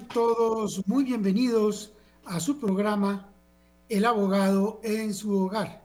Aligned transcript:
Todos 0.00 0.86
muy 0.86 1.04
bienvenidos 1.04 1.92
a 2.24 2.40
su 2.40 2.58
programa 2.58 3.28
El 3.90 4.06
abogado 4.06 4.80
en 4.82 5.12
su 5.12 5.36
hogar, 5.36 5.82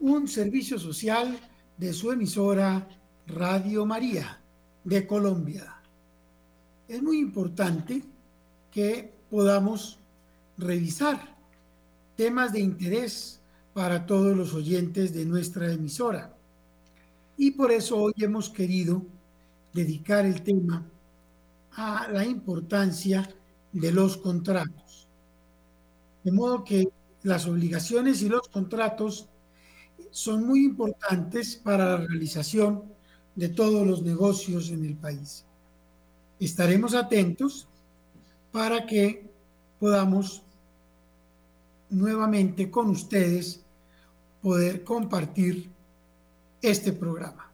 un 0.00 0.26
servicio 0.26 0.80
social 0.80 1.38
de 1.76 1.92
su 1.92 2.10
emisora 2.10 2.88
Radio 3.28 3.86
María 3.86 4.40
de 4.82 5.06
Colombia. 5.06 5.76
Es 6.88 7.00
muy 7.02 7.20
importante 7.20 8.02
que 8.72 9.12
podamos 9.30 10.00
revisar 10.58 11.36
temas 12.16 12.52
de 12.52 12.60
interés 12.60 13.40
para 13.72 14.06
todos 14.06 14.36
los 14.36 14.54
oyentes 14.54 15.14
de 15.14 15.24
nuestra 15.24 15.70
emisora. 15.70 16.34
Y 17.36 17.52
por 17.52 17.70
eso 17.70 17.96
hoy 17.96 18.14
hemos 18.16 18.50
querido 18.50 19.02
dedicar 19.72 20.26
el 20.26 20.42
tema 20.42 20.84
a 21.72 22.08
la 22.08 22.24
importancia 22.24 23.28
de 23.72 23.92
los 23.92 24.16
contratos. 24.16 25.08
De 26.24 26.32
modo 26.32 26.64
que 26.64 26.88
las 27.22 27.46
obligaciones 27.46 28.22
y 28.22 28.28
los 28.28 28.48
contratos 28.48 29.28
son 30.10 30.46
muy 30.46 30.64
importantes 30.64 31.56
para 31.56 31.84
la 31.84 31.96
realización 31.98 32.84
de 33.34 33.48
todos 33.48 33.86
los 33.86 34.02
negocios 34.02 34.70
en 34.70 34.84
el 34.84 34.96
país. 34.96 35.44
Estaremos 36.38 36.94
atentos 36.94 37.68
para 38.50 38.86
que 38.86 39.30
podamos 39.78 40.42
nuevamente 41.90 42.70
con 42.70 42.90
ustedes 42.90 43.62
poder 44.42 44.84
compartir 44.84 45.70
este 46.62 46.92
programa. 46.92 47.49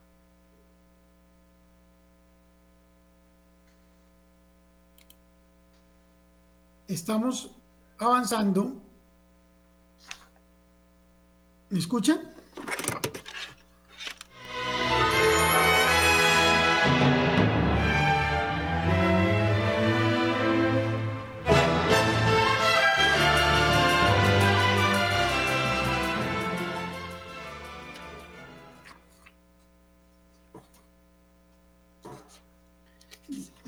Estamos 6.88 7.50
avanzando. 7.98 8.80
¿Me 11.70 11.78
escuchan? 11.78 12.20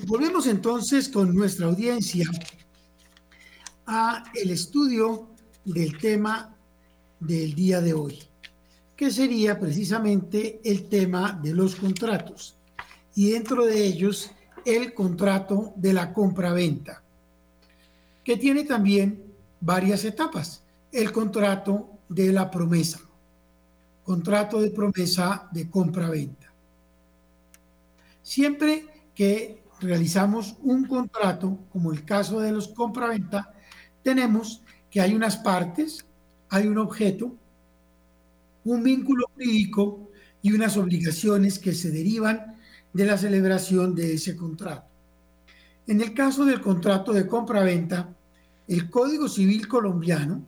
Volvemos 0.07 0.47
entonces 0.47 1.07
con 1.07 1.35
nuestra 1.35 1.67
audiencia 1.67 2.27
a 3.89 4.23
el 4.35 4.51
estudio 4.51 5.29
del 5.65 5.97
tema 5.97 6.55
del 7.19 7.55
día 7.55 7.81
de 7.81 7.93
hoy, 7.93 8.19
que 8.95 9.09
sería 9.09 9.59
precisamente 9.59 10.61
el 10.63 10.87
tema 10.87 11.37
de 11.41 11.53
los 11.53 11.75
contratos 11.75 12.55
y 13.15 13.31
dentro 13.31 13.65
de 13.65 13.83
ellos 13.83 14.31
el 14.63 14.93
contrato 14.93 15.73
de 15.75 15.93
la 15.93 16.13
compra-venta, 16.13 17.01
que 18.23 18.37
tiene 18.37 18.63
también 18.63 19.23
varias 19.59 20.05
etapas. 20.05 20.63
El 20.91 21.11
contrato 21.11 21.89
de 22.07 22.31
la 22.31 22.49
promesa, 22.49 22.99
contrato 24.03 24.61
de 24.61 24.71
promesa 24.71 25.47
de 25.51 25.69
compra-venta. 25.69 26.53
Siempre 28.21 28.85
que 29.15 29.63
realizamos 29.79 30.55
un 30.61 30.85
contrato, 30.85 31.57
como 31.71 31.91
el 31.91 32.05
caso 32.05 32.39
de 32.39 32.51
los 32.51 32.67
compra-venta, 32.67 33.53
tenemos 34.09 34.63
que 34.89 35.01
hay 35.01 35.13
unas 35.13 35.37
partes, 35.37 36.03
hay 36.49 36.65
un 36.65 36.79
objeto, 36.79 37.31
un 38.65 38.81
vínculo 38.81 39.27
jurídico 39.35 40.09
y 40.41 40.51
unas 40.51 40.77
obligaciones 40.77 41.59
que 41.59 41.75
se 41.75 41.91
derivan 41.91 42.57
de 42.91 43.05
la 43.05 43.19
celebración 43.19 43.93
de 43.93 44.15
ese 44.15 44.35
contrato. 44.35 44.87
En 45.85 46.01
el 46.01 46.15
caso 46.15 46.43
del 46.43 46.59
contrato 46.59 47.13
de 47.13 47.27
compraventa, 47.27 48.09
el 48.67 48.89
Código 48.89 49.29
Civil 49.29 49.67
colombiano 49.67 50.41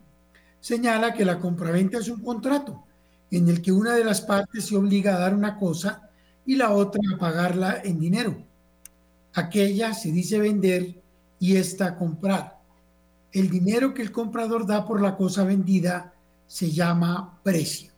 señala 0.59 1.13
que 1.13 1.23
la 1.23 1.38
compraventa 1.38 1.99
es 1.99 2.09
un 2.09 2.23
contrato 2.23 2.83
en 3.29 3.47
el 3.47 3.61
que 3.61 3.72
una 3.72 3.93
de 3.93 4.03
las 4.03 4.22
partes 4.22 4.66
se 4.66 4.75
obliga 4.75 5.16
a 5.16 5.19
dar 5.19 5.35
una 5.35 5.55
cosa 5.55 6.09
y 6.47 6.55
la 6.55 6.72
otra 6.72 6.99
a 7.13 7.19
pagarla 7.19 7.79
en 7.83 7.99
dinero. 7.99 8.43
Aquella 9.35 9.93
se 9.93 10.11
dice 10.11 10.39
vender 10.39 10.95
y 11.39 11.57
esta 11.57 11.95
comprar 11.95 12.60
el 13.33 13.49
dinero 13.49 13.93
que 13.93 14.01
el 14.01 14.11
comprador 14.11 14.65
da 14.65 14.85
por 14.85 15.01
la 15.01 15.15
cosa 15.15 15.43
vendida 15.43 16.13
se 16.47 16.71
llama 16.71 17.39
precio. 17.43 17.91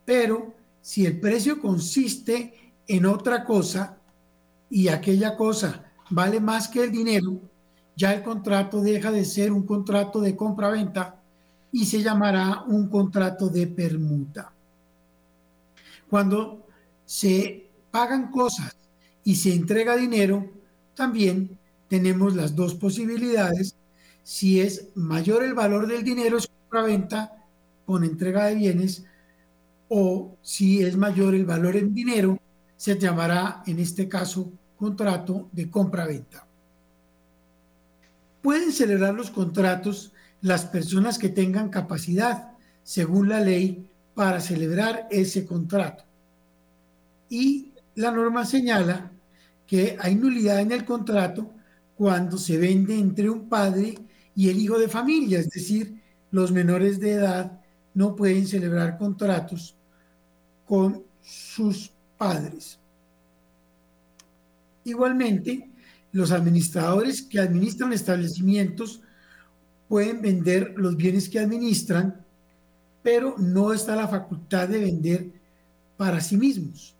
Pero 0.03 0.53
si 0.81 1.05
el 1.05 1.19
precio 1.19 1.61
consiste 1.61 2.73
en 2.87 3.05
otra 3.05 3.43
cosa 3.43 3.97
y 4.69 4.87
aquella 4.87 5.35
cosa 5.35 5.91
vale 6.09 6.39
más 6.39 6.67
que 6.67 6.83
el 6.83 6.91
dinero, 6.91 7.39
ya 7.95 8.13
el 8.13 8.23
contrato 8.23 8.81
deja 8.81 9.11
de 9.11 9.25
ser 9.25 9.51
un 9.51 9.63
contrato 9.65 10.21
de 10.21 10.35
compra-venta 10.35 11.21
y 11.71 11.85
se 11.85 12.01
llamará 12.01 12.63
un 12.67 12.89
contrato 12.89 13.49
de 13.49 13.67
permuta. 13.67 14.54
Cuando 16.09 16.65
se 17.05 17.69
pagan 17.91 18.31
cosas 18.31 18.75
y 19.23 19.35
se 19.35 19.53
entrega 19.53 19.95
dinero, 19.95 20.51
también 20.95 21.57
tenemos 21.87 22.35
las 22.35 22.55
dos 22.55 22.75
posibilidades. 22.75 23.75
Si 24.23 24.59
es 24.59 24.89
mayor 24.95 25.43
el 25.43 25.53
valor 25.53 25.87
del 25.87 26.03
dinero, 26.03 26.37
es 26.37 26.47
compra-venta 26.47 27.31
con 27.85 28.03
entrega 28.03 28.45
de 28.45 28.55
bienes, 28.55 29.05
o 29.87 30.35
si 30.41 30.81
es 30.83 30.97
mayor 30.97 31.35
el 31.35 31.45
valor 31.45 31.75
en 31.75 31.93
dinero, 31.93 32.39
se 32.75 32.97
llamará 32.97 33.63
en 33.67 33.79
este 33.79 34.09
caso 34.09 34.51
contrato 34.77 35.47
de 35.51 35.69
compra-venta. 35.69 36.45
Pueden 38.41 38.71
celebrar 38.71 39.13
los 39.13 39.29
contratos 39.29 40.11
las 40.41 40.65
personas 40.65 41.17
que 41.17 41.29
tengan 41.29 41.69
capacidad, 41.69 42.51
según 42.83 43.29
la 43.29 43.39
ley, 43.39 43.89
para 44.15 44.39
celebrar 44.39 45.07
ese 45.11 45.45
contrato. 45.45 46.03
Y 47.29 47.71
la 47.95 48.11
norma 48.11 48.45
señala 48.45 49.11
que 49.67 49.97
hay 49.99 50.15
nulidad 50.15 50.61
en 50.61 50.71
el 50.71 50.85
contrato 50.85 51.51
cuando 51.95 52.37
se 52.37 52.57
vende 52.57 52.97
entre 52.97 53.29
un 53.29 53.47
padre 53.47 53.95
y 54.35 54.49
el 54.49 54.57
hijo 54.59 54.79
de 54.79 54.87
familia, 54.87 55.39
es 55.39 55.49
decir, 55.49 56.01
los 56.31 56.51
menores 56.51 56.99
de 56.99 57.11
edad 57.11 57.59
no 57.93 58.15
pueden 58.15 58.47
celebrar 58.47 58.97
contratos 58.97 59.75
con 60.65 61.03
sus 61.21 61.91
padres. 62.17 62.79
Igualmente, 64.83 65.69
los 66.11 66.31
administradores 66.31 67.21
que 67.21 67.39
administran 67.39 67.93
establecimientos 67.93 69.01
pueden 69.87 70.21
vender 70.21 70.73
los 70.77 70.95
bienes 70.95 71.29
que 71.29 71.39
administran, 71.39 72.24
pero 73.05 73.35
no 73.37 73.71
está 73.71 73.95
la 73.95 74.07
facultad 74.07 74.67
de 74.67 74.79
vender 74.79 75.31
para 75.95 76.19
sí 76.19 76.37
mismos 76.37 76.95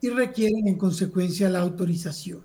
y 0.00 0.08
requieren 0.08 0.66
en 0.68 0.78
consecuencia 0.78 1.50
la 1.50 1.58
autorización. 1.58 2.42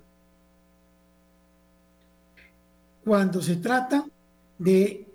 Cuando 3.02 3.40
se 3.40 3.56
trata 3.56 4.04
de 4.58 5.06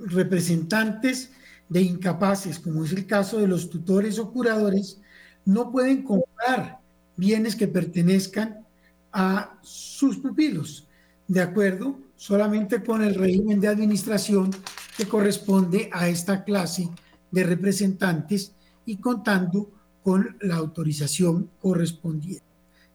representantes 0.00 1.30
de 1.68 1.82
incapaces, 1.82 2.58
como 2.58 2.84
es 2.84 2.90
el 2.90 3.06
caso 3.06 3.38
de 3.38 3.46
los 3.46 3.70
tutores 3.70 4.18
o 4.18 4.32
curadores, 4.32 5.00
no 5.44 5.70
pueden 5.70 6.02
comprar 6.02 6.80
bienes 7.16 7.54
que 7.54 7.68
pertenezcan 7.68 8.66
a 9.12 9.56
sus 9.62 10.16
pupilos, 10.16 10.88
de 11.28 11.42
acuerdo 11.42 11.96
solamente 12.16 12.82
con 12.82 13.04
el 13.04 13.14
régimen 13.14 13.60
de 13.60 13.68
administración 13.68 14.50
que 14.98 15.06
corresponde 15.06 15.88
a 15.92 16.08
esta 16.08 16.42
clase 16.42 16.90
de 17.30 17.44
representantes 17.44 18.52
y 18.84 18.96
contando 18.96 19.70
con 20.02 20.36
la 20.40 20.56
autorización 20.56 21.50
correspondiente. 21.62 22.42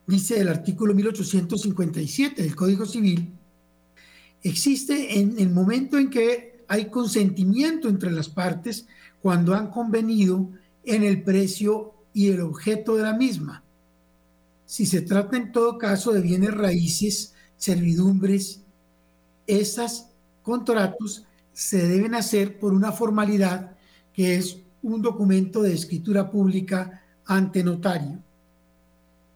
Dice 0.06 0.38
el 0.38 0.48
artículo 0.48 0.92
1857 0.92 2.42
del 2.42 2.54
Código 2.54 2.84
Civil, 2.84 3.32
existe 4.42 5.18
en 5.18 5.38
el 5.38 5.48
momento 5.48 5.96
en 5.96 6.10
que 6.10 6.64
hay 6.68 6.90
consentimiento 6.90 7.88
entre 7.88 8.12
las 8.12 8.28
partes 8.28 8.86
cuando 9.22 9.54
han 9.54 9.70
convenido 9.70 10.50
en 10.84 11.04
el 11.04 11.22
precio 11.22 11.94
y 12.12 12.28
el 12.28 12.42
objeto 12.42 12.96
de 12.96 13.02
la 13.04 13.14
misma. 13.14 13.64
Si 14.66 14.84
se 14.84 15.00
trata 15.00 15.38
en 15.38 15.52
todo 15.52 15.78
caso 15.78 16.12
de 16.12 16.20
bienes 16.20 16.52
raíces, 16.52 17.32
servidumbres, 17.56 18.60
esos 19.46 20.04
contratos 20.42 21.24
se 21.54 21.88
deben 21.88 22.14
hacer 22.14 22.58
por 22.58 22.74
una 22.74 22.92
formalidad 22.92 23.76
que 24.12 24.36
es 24.36 24.58
un 24.82 25.00
documento 25.00 25.62
de 25.62 25.72
escritura 25.72 26.30
pública 26.30 27.02
ante 27.24 27.64
notario. 27.64 28.18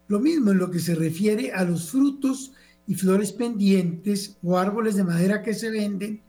Lo 0.08 0.20
mismo 0.20 0.52
en 0.52 0.58
lo 0.58 0.70
que 0.70 0.80
se 0.80 0.94
refiere 0.94 1.52
a 1.52 1.64
los 1.64 1.90
frutos 1.90 2.52
y 2.86 2.94
flores 2.94 3.32
pendientes 3.32 4.36
o 4.42 4.58
árboles 4.58 4.96
de 4.96 5.04
madera 5.04 5.42
que 5.42 5.54
se 5.54 5.70
venden, 5.70 6.20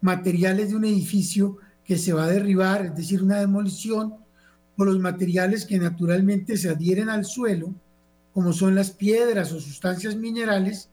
materiales 0.00 0.70
de 0.70 0.76
un 0.76 0.84
edificio 0.84 1.58
que 1.84 1.98
se 1.98 2.12
va 2.12 2.24
a 2.24 2.28
derribar, 2.28 2.86
es 2.86 2.96
decir, 2.96 3.22
una 3.22 3.38
demolición, 3.38 4.14
o 4.76 4.84
los 4.84 4.98
materiales 4.98 5.64
que 5.64 5.78
naturalmente 5.78 6.56
se 6.56 6.68
adhieren 6.68 7.08
al 7.08 7.24
suelo, 7.24 7.74
como 8.32 8.52
son 8.52 8.74
las 8.74 8.90
piedras 8.90 9.52
o 9.52 9.60
sustancias 9.60 10.16
minerales, 10.16 10.88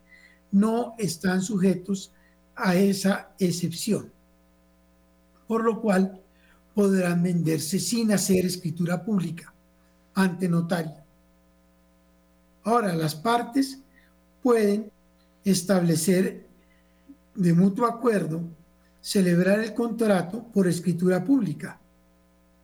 no 0.51 0.93
están 0.99 1.41
sujetos 1.41 2.11
a 2.55 2.75
esa 2.75 3.31
excepción, 3.39 4.11
por 5.51 5.65
lo 5.65 5.81
cual 5.81 6.17
podrán 6.73 7.21
venderse 7.21 7.77
sin 7.77 8.13
hacer 8.13 8.45
escritura 8.45 9.03
pública 9.03 9.53
ante 10.13 10.47
notario. 10.47 10.95
Ahora, 12.63 12.95
las 12.95 13.15
partes 13.15 13.77
pueden 14.41 14.89
establecer 15.43 16.47
de 17.35 17.51
mutuo 17.51 17.85
acuerdo 17.85 18.41
celebrar 19.01 19.59
el 19.59 19.73
contrato 19.73 20.41
por 20.41 20.69
escritura 20.69 21.21
pública, 21.21 21.77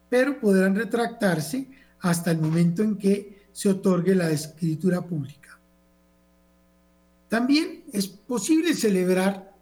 pero 0.07 0.39
podrán 0.39 0.73
retractarse 0.73 1.67
hasta 1.99 2.31
el 2.31 2.39
momento 2.39 2.83
en 2.83 2.95
que 2.95 3.47
se 3.51 3.67
otorgue 3.67 4.15
la 4.15 4.29
escritura 4.29 5.01
pública. 5.01 5.59
También 7.27 7.83
es 7.91 8.07
posible 8.07 8.73
celebrar 8.73 9.53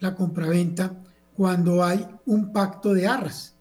la 0.00 0.14
compraventa 0.14 0.90
cuando 1.36 1.84
hay 1.84 2.15
un 2.26 2.52
pacto 2.52 2.92
de 2.92 3.06
arras, 3.06 3.54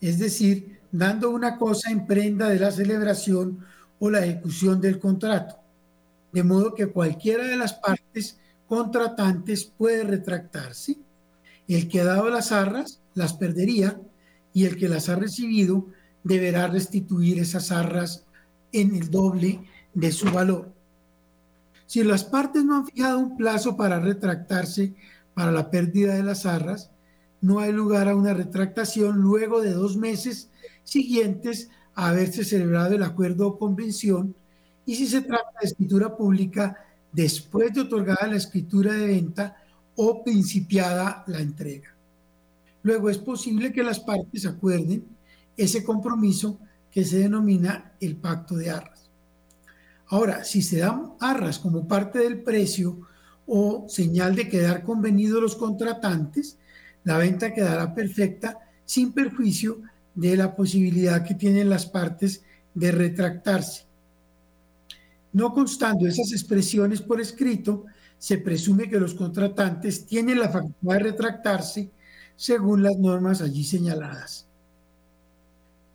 es 0.00 0.18
decir, 0.18 0.80
dando 0.90 1.30
una 1.30 1.58
cosa 1.58 1.90
en 1.90 2.06
prenda 2.06 2.48
de 2.48 2.58
la 2.58 2.70
celebración 2.70 3.58
o 3.98 4.10
la 4.10 4.24
ejecución 4.24 4.80
del 4.80 4.98
contrato, 4.98 5.58
de 6.32 6.42
modo 6.42 6.74
que 6.74 6.86
cualquiera 6.86 7.44
de 7.44 7.56
las 7.56 7.74
partes 7.74 8.38
contratantes 8.66 9.64
puede 9.64 10.04
retractarse. 10.04 10.96
El 11.68 11.88
que 11.88 12.00
ha 12.00 12.04
dado 12.04 12.30
las 12.30 12.52
arras 12.52 13.00
las 13.14 13.34
perdería 13.34 14.00
y 14.54 14.64
el 14.64 14.76
que 14.76 14.88
las 14.88 15.08
ha 15.08 15.16
recibido 15.16 15.88
deberá 16.24 16.66
restituir 16.68 17.38
esas 17.38 17.70
arras 17.70 18.24
en 18.72 18.94
el 18.94 19.10
doble 19.10 19.60
de 19.94 20.12
su 20.12 20.30
valor. 20.30 20.72
Si 21.86 22.02
las 22.02 22.24
partes 22.24 22.64
no 22.64 22.76
han 22.76 22.86
fijado 22.86 23.18
un 23.18 23.36
plazo 23.36 23.76
para 23.76 24.00
retractarse 24.00 24.94
para 25.34 25.52
la 25.52 25.70
pérdida 25.70 26.14
de 26.14 26.22
las 26.22 26.46
arras, 26.46 26.90
no 27.42 27.58
hay 27.58 27.72
lugar 27.72 28.08
a 28.08 28.16
una 28.16 28.32
retractación 28.32 29.18
luego 29.18 29.60
de 29.60 29.72
dos 29.72 29.96
meses 29.96 30.48
siguientes 30.84 31.68
a 31.94 32.08
haberse 32.08 32.44
celebrado 32.44 32.94
el 32.94 33.02
acuerdo 33.02 33.48
o 33.48 33.58
convención 33.58 34.34
y 34.86 34.94
si 34.94 35.06
se 35.06 35.20
trata 35.20 35.50
de 35.60 35.66
escritura 35.66 36.16
pública 36.16 36.76
después 37.12 37.74
de 37.74 37.82
otorgada 37.82 38.28
la 38.28 38.36
escritura 38.36 38.94
de 38.94 39.06
venta 39.06 39.56
o 39.96 40.24
principiada 40.24 41.24
la 41.26 41.40
entrega. 41.40 41.94
Luego 42.82 43.10
es 43.10 43.18
posible 43.18 43.72
que 43.72 43.82
las 43.82 44.00
partes 44.00 44.46
acuerden 44.46 45.04
ese 45.56 45.84
compromiso 45.84 46.58
que 46.90 47.04
se 47.04 47.18
denomina 47.18 47.92
el 48.00 48.16
pacto 48.16 48.54
de 48.54 48.70
arras. 48.70 49.10
Ahora, 50.06 50.44
si 50.44 50.62
se 50.62 50.78
dan 50.78 51.12
arras 51.20 51.58
como 51.58 51.88
parte 51.88 52.20
del 52.20 52.42
precio 52.42 53.00
o 53.46 53.86
señal 53.88 54.34
de 54.36 54.48
quedar 54.48 54.82
convenidos 54.82 55.42
los 55.42 55.56
contratantes, 55.56 56.58
la 57.04 57.18
venta 57.18 57.52
quedará 57.52 57.94
perfecta 57.94 58.58
sin 58.84 59.12
perjuicio 59.12 59.80
de 60.14 60.36
la 60.36 60.54
posibilidad 60.54 61.24
que 61.26 61.34
tienen 61.34 61.70
las 61.70 61.86
partes 61.86 62.42
de 62.74 62.92
retractarse. 62.92 63.86
No 65.32 65.54
constando 65.54 66.06
esas 66.06 66.32
expresiones 66.32 67.00
por 67.00 67.20
escrito, 67.20 67.86
se 68.18 68.38
presume 68.38 68.88
que 68.88 69.00
los 69.00 69.14
contratantes 69.14 70.06
tienen 70.06 70.38
la 70.38 70.50
facultad 70.50 70.92
de 70.92 70.98
retractarse 70.98 71.90
según 72.36 72.82
las 72.82 72.96
normas 72.96 73.40
allí 73.40 73.64
señaladas. 73.64 74.46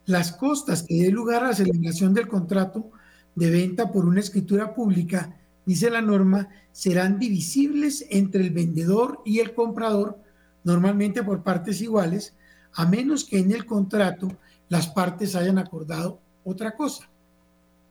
Las 0.05 0.31
costas 0.31 0.83
que 0.83 1.03
dé 1.03 1.11
lugar 1.11 1.43
a 1.43 1.47
la 1.47 1.53
celebración 1.53 2.13
del 2.13 2.27
contrato 2.27 2.91
de 3.35 3.51
venta 3.51 3.91
por 3.91 4.05
una 4.05 4.19
escritura 4.19 4.73
pública, 4.73 5.37
dice 5.65 5.89
la 5.89 6.01
norma, 6.01 6.49
serán 6.71 7.19
divisibles 7.19 8.05
entre 8.09 8.41
el 8.41 8.51
vendedor 8.51 9.21
y 9.25 9.39
el 9.39 9.53
comprador, 9.53 10.19
normalmente 10.67 11.23
por 11.23 11.43
partes 11.43 11.79
iguales, 11.79 12.33
a 12.73 12.85
menos 12.85 13.23
que 13.23 13.39
en 13.39 13.53
el 13.53 13.65
contrato 13.65 14.37
las 14.67 14.87
partes 14.87 15.33
hayan 15.33 15.57
acordado 15.57 16.19
otra 16.43 16.75
cosa. 16.75 17.09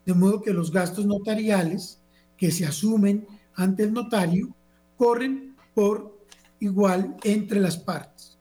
De 0.05 0.13
modo 0.13 0.43
que 0.43 0.53
los 0.53 0.71
gastos 0.71 1.07
notariales 1.07 1.99
que 2.37 2.51
se 2.51 2.67
asumen 2.67 3.27
ante 3.55 3.85
el 3.85 3.95
notario 3.95 4.55
corren 4.99 5.57
por 5.75 6.19
igual 6.61 7.17
entre 7.25 7.61
las 7.61 7.79
partes. 7.79 8.37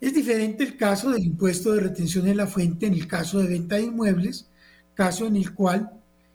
Es 0.00 0.12
diferente 0.12 0.64
el 0.64 0.76
caso 0.76 1.12
del 1.12 1.22
impuesto 1.22 1.72
de 1.72 1.80
retención 1.80 2.26
en 2.26 2.38
la 2.38 2.48
fuente 2.48 2.86
en 2.86 2.94
el 2.94 3.06
caso 3.06 3.38
de 3.38 3.46
venta 3.46 3.76
de 3.76 3.82
inmuebles, 3.82 4.48
caso 4.94 5.28
en 5.28 5.36
el 5.36 5.54
cual 5.54 5.92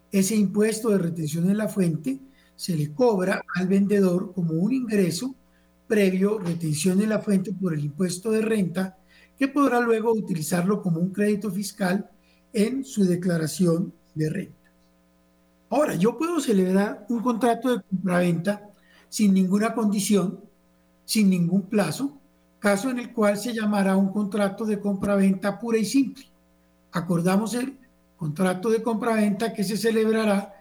ese 0.09 0.37
impuesto 0.37 0.87
de 0.91 0.99
retención 0.99 1.49
en 1.49 1.57
la 1.57 1.67
fuente 1.67 2.21
se 2.55 2.77
le 2.77 2.93
cobra 2.93 3.41
al 3.55 3.67
vendedor 3.67 4.31
como 4.33 4.53
un 4.53 4.71
ingreso 4.71 5.35
previo 5.89 6.37
retención 6.37 7.01
en 7.01 7.09
la 7.09 7.19
fuente 7.19 7.51
por 7.51 7.73
el 7.73 7.83
impuesto 7.83 8.29
de 8.29 8.41
renta 8.41 8.95
que 9.37 9.47
podrá 9.47 9.79
luego 9.81 10.13
utilizarlo 10.13 10.83
como 10.83 10.99
un 10.99 11.09
crédito 11.09 11.49
fiscal 11.49 12.07
en 12.53 12.85
su 12.85 13.05
declaración 13.05 13.91
de 14.13 14.29
renta. 14.29 14.71
Ahora, 15.71 15.95
yo 15.95 16.15
puedo 16.15 16.39
celebrar 16.39 17.07
un 17.09 17.21
contrato 17.21 17.75
de 17.75 17.81
compraventa 17.81 18.69
sin 19.09 19.33
ninguna 19.33 19.73
condición, 19.73 20.39
sin 21.05 21.29
ningún 21.29 21.63
plazo, 21.63 22.19
caso 22.59 22.91
en 22.91 22.99
el 22.99 23.11
cual 23.11 23.37
se 23.37 23.53
llamará 23.53 23.97
un 23.97 24.11
contrato 24.11 24.65
de 24.65 24.79
compraventa 24.79 25.57
pura 25.57 25.79
y 25.79 25.85
simple. 25.85 26.25
Acordamos 26.91 27.55
el 27.55 27.77
contrato 28.15 28.69
de 28.69 28.83
compraventa 28.83 29.53
que 29.53 29.63
se 29.63 29.77
celebrará, 29.77 30.53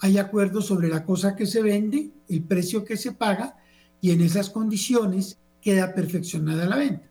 hay 0.00 0.18
acuerdo 0.18 0.60
sobre 0.60 0.88
la 0.88 1.04
cosa 1.04 1.36
que 1.36 1.46
se 1.46 1.62
vende, 1.62 2.10
el 2.28 2.42
precio 2.42 2.84
que 2.84 2.96
se 2.96 3.12
paga 3.12 3.56
y 4.02 4.10
en 4.10 4.20
esas 4.20 4.50
condiciones 4.50 5.38
queda 5.62 5.94
perfeccionada 5.94 6.66
la 6.66 6.76
venta. 6.76 7.08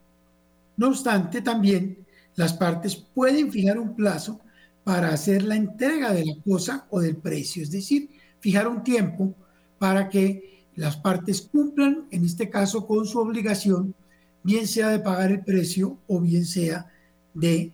No 0.78 0.90
obstante, 0.90 1.42
también 1.42 2.06
las 2.36 2.54
partes 2.54 2.96
pueden 2.96 3.52
fijar 3.52 3.80
un 3.80 3.96
plazo 3.96 4.42
para 4.84 5.10
hacer 5.10 5.42
la 5.44 5.56
entrega 5.56 6.14
de 6.14 6.26
la 6.26 6.36
cosa 6.46 6.86
o 6.90 7.00
del 7.00 7.16
precio, 7.16 7.64
es 7.64 7.72
decir, 7.72 8.10
fijar 8.40 8.68
un 8.68 8.84
tiempo 8.84 9.34
para 9.80 10.10
que 10.10 10.66
las 10.76 10.98
partes 10.98 11.42
cumplan, 11.42 12.08
en 12.12 12.26
este 12.26 12.50
caso, 12.50 12.86
con 12.86 13.06
su 13.06 13.20
obligación, 13.20 13.96
bien 14.44 14.68
sea 14.68 14.90
de 14.90 15.00
pagar 15.00 15.32
el 15.32 15.44
precio 15.44 15.98
o 16.08 16.20
bien 16.20 16.46
sea 16.46 16.92
de 17.34 17.72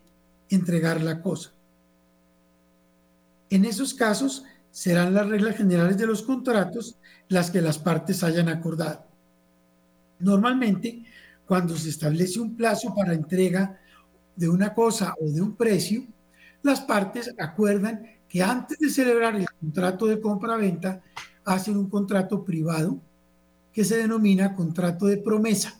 entregar 0.49 1.01
la 1.01 1.21
cosa. 1.21 1.51
En 3.49 3.65
esos 3.65 3.93
casos 3.93 4.43
serán 4.69 5.13
las 5.13 5.27
reglas 5.27 5.55
generales 5.55 5.97
de 5.97 6.05
los 6.05 6.21
contratos 6.21 6.97
las 7.29 7.49
que 7.49 7.61
las 7.61 7.79
partes 7.79 8.23
hayan 8.23 8.49
acordado. 8.49 9.06
Normalmente, 10.19 11.03
cuando 11.45 11.75
se 11.77 11.89
establece 11.89 12.39
un 12.39 12.55
plazo 12.55 12.93
para 12.93 13.13
entrega 13.13 13.79
de 14.35 14.49
una 14.49 14.73
cosa 14.73 15.15
o 15.19 15.29
de 15.29 15.41
un 15.41 15.55
precio, 15.55 16.03
las 16.63 16.81
partes 16.81 17.33
acuerdan 17.37 18.03
que 18.27 18.43
antes 18.43 18.77
de 18.79 18.89
celebrar 18.89 19.35
el 19.35 19.47
contrato 19.59 20.05
de 20.05 20.19
compra-venta, 20.19 21.01
hacen 21.45 21.77
un 21.77 21.89
contrato 21.89 22.43
privado 22.43 22.99
que 23.71 23.85
se 23.85 23.97
denomina 23.97 24.53
contrato 24.53 25.05
de 25.05 25.17
promesa, 25.17 25.79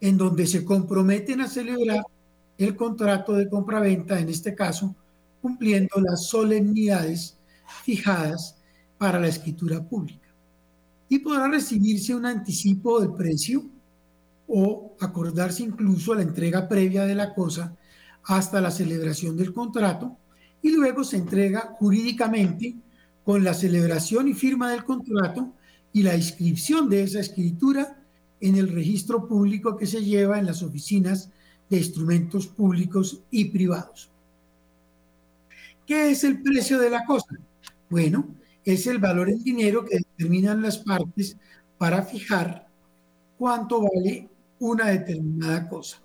en 0.00 0.16
donde 0.16 0.46
se 0.46 0.64
comprometen 0.64 1.40
a 1.40 1.48
celebrar 1.48 2.02
el 2.58 2.74
contrato 2.74 3.34
de 3.34 3.48
compra-venta, 3.48 4.18
en 4.18 4.28
este 4.28 4.54
caso, 4.54 4.94
cumpliendo 5.40 6.00
las 6.00 6.26
solemnidades 6.26 7.38
fijadas 7.84 8.56
para 8.98 9.20
la 9.20 9.28
escritura 9.28 9.80
pública. 9.82 10.25
Y 11.08 11.18
podrá 11.20 11.48
recibirse 11.48 12.14
un 12.14 12.26
anticipo 12.26 13.00
del 13.00 13.12
precio 13.12 13.64
o 14.48 14.96
acordarse 15.00 15.62
incluso 15.62 16.14
la 16.14 16.22
entrega 16.22 16.68
previa 16.68 17.04
de 17.04 17.14
la 17.14 17.34
cosa 17.34 17.74
hasta 18.24 18.60
la 18.60 18.70
celebración 18.70 19.36
del 19.36 19.52
contrato 19.52 20.16
y 20.62 20.70
luego 20.70 21.04
se 21.04 21.16
entrega 21.16 21.76
jurídicamente 21.78 22.74
con 23.24 23.44
la 23.44 23.54
celebración 23.54 24.28
y 24.28 24.34
firma 24.34 24.70
del 24.70 24.84
contrato 24.84 25.52
y 25.92 26.02
la 26.02 26.16
inscripción 26.16 26.88
de 26.88 27.02
esa 27.02 27.20
escritura 27.20 28.02
en 28.40 28.56
el 28.56 28.68
registro 28.68 29.26
público 29.26 29.76
que 29.76 29.86
se 29.86 30.04
lleva 30.04 30.38
en 30.38 30.46
las 30.46 30.62
oficinas 30.62 31.30
de 31.70 31.78
instrumentos 31.78 32.46
públicos 32.46 33.20
y 33.30 33.46
privados. 33.46 34.10
¿Qué 35.86 36.10
es 36.10 36.24
el 36.24 36.42
precio 36.42 36.78
de 36.78 36.90
la 36.90 37.04
cosa? 37.04 37.34
Bueno, 37.88 38.28
es 38.64 38.86
el 38.86 38.98
valor 38.98 39.30
en 39.30 39.42
dinero 39.42 39.84
que 39.84 39.96
determinan 40.16 40.62
las 40.62 40.78
partes 40.78 41.36
para 41.78 42.02
fijar 42.02 42.66
cuánto 43.38 43.82
vale 43.82 44.28
una 44.58 44.86
determinada 44.86 45.68
cosa. 45.68 45.98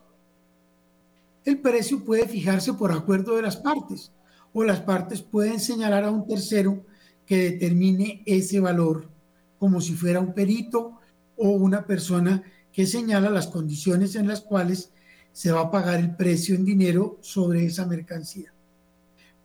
El 1.45 1.59
precio 1.59 2.03
puede 2.03 2.27
fijarse 2.27 2.73
por 2.73 2.91
acuerdo 2.91 3.35
de 3.35 3.41
las 3.41 3.57
partes 3.57 4.11
o 4.53 4.63
las 4.63 4.81
partes 4.81 5.21
pueden 5.21 5.59
señalar 5.59 6.03
a 6.03 6.11
un 6.11 6.27
tercero 6.27 6.85
que 7.25 7.51
determine 7.51 8.21
ese 8.25 8.59
valor 8.59 9.09
como 9.57 9.79
si 9.79 9.93
fuera 9.93 10.19
un 10.19 10.33
perito 10.33 10.99
o 11.37 11.49
una 11.51 11.85
persona 11.85 12.43
que 12.73 12.85
señala 12.85 13.29
las 13.29 13.47
condiciones 13.47 14.15
en 14.15 14.27
las 14.27 14.41
cuales 14.41 14.91
se 15.31 15.51
va 15.51 15.61
a 15.61 15.71
pagar 15.71 15.99
el 15.99 16.15
precio 16.15 16.55
en 16.55 16.65
dinero 16.65 17.17
sobre 17.21 17.65
esa 17.65 17.85
mercancía. 17.85 18.53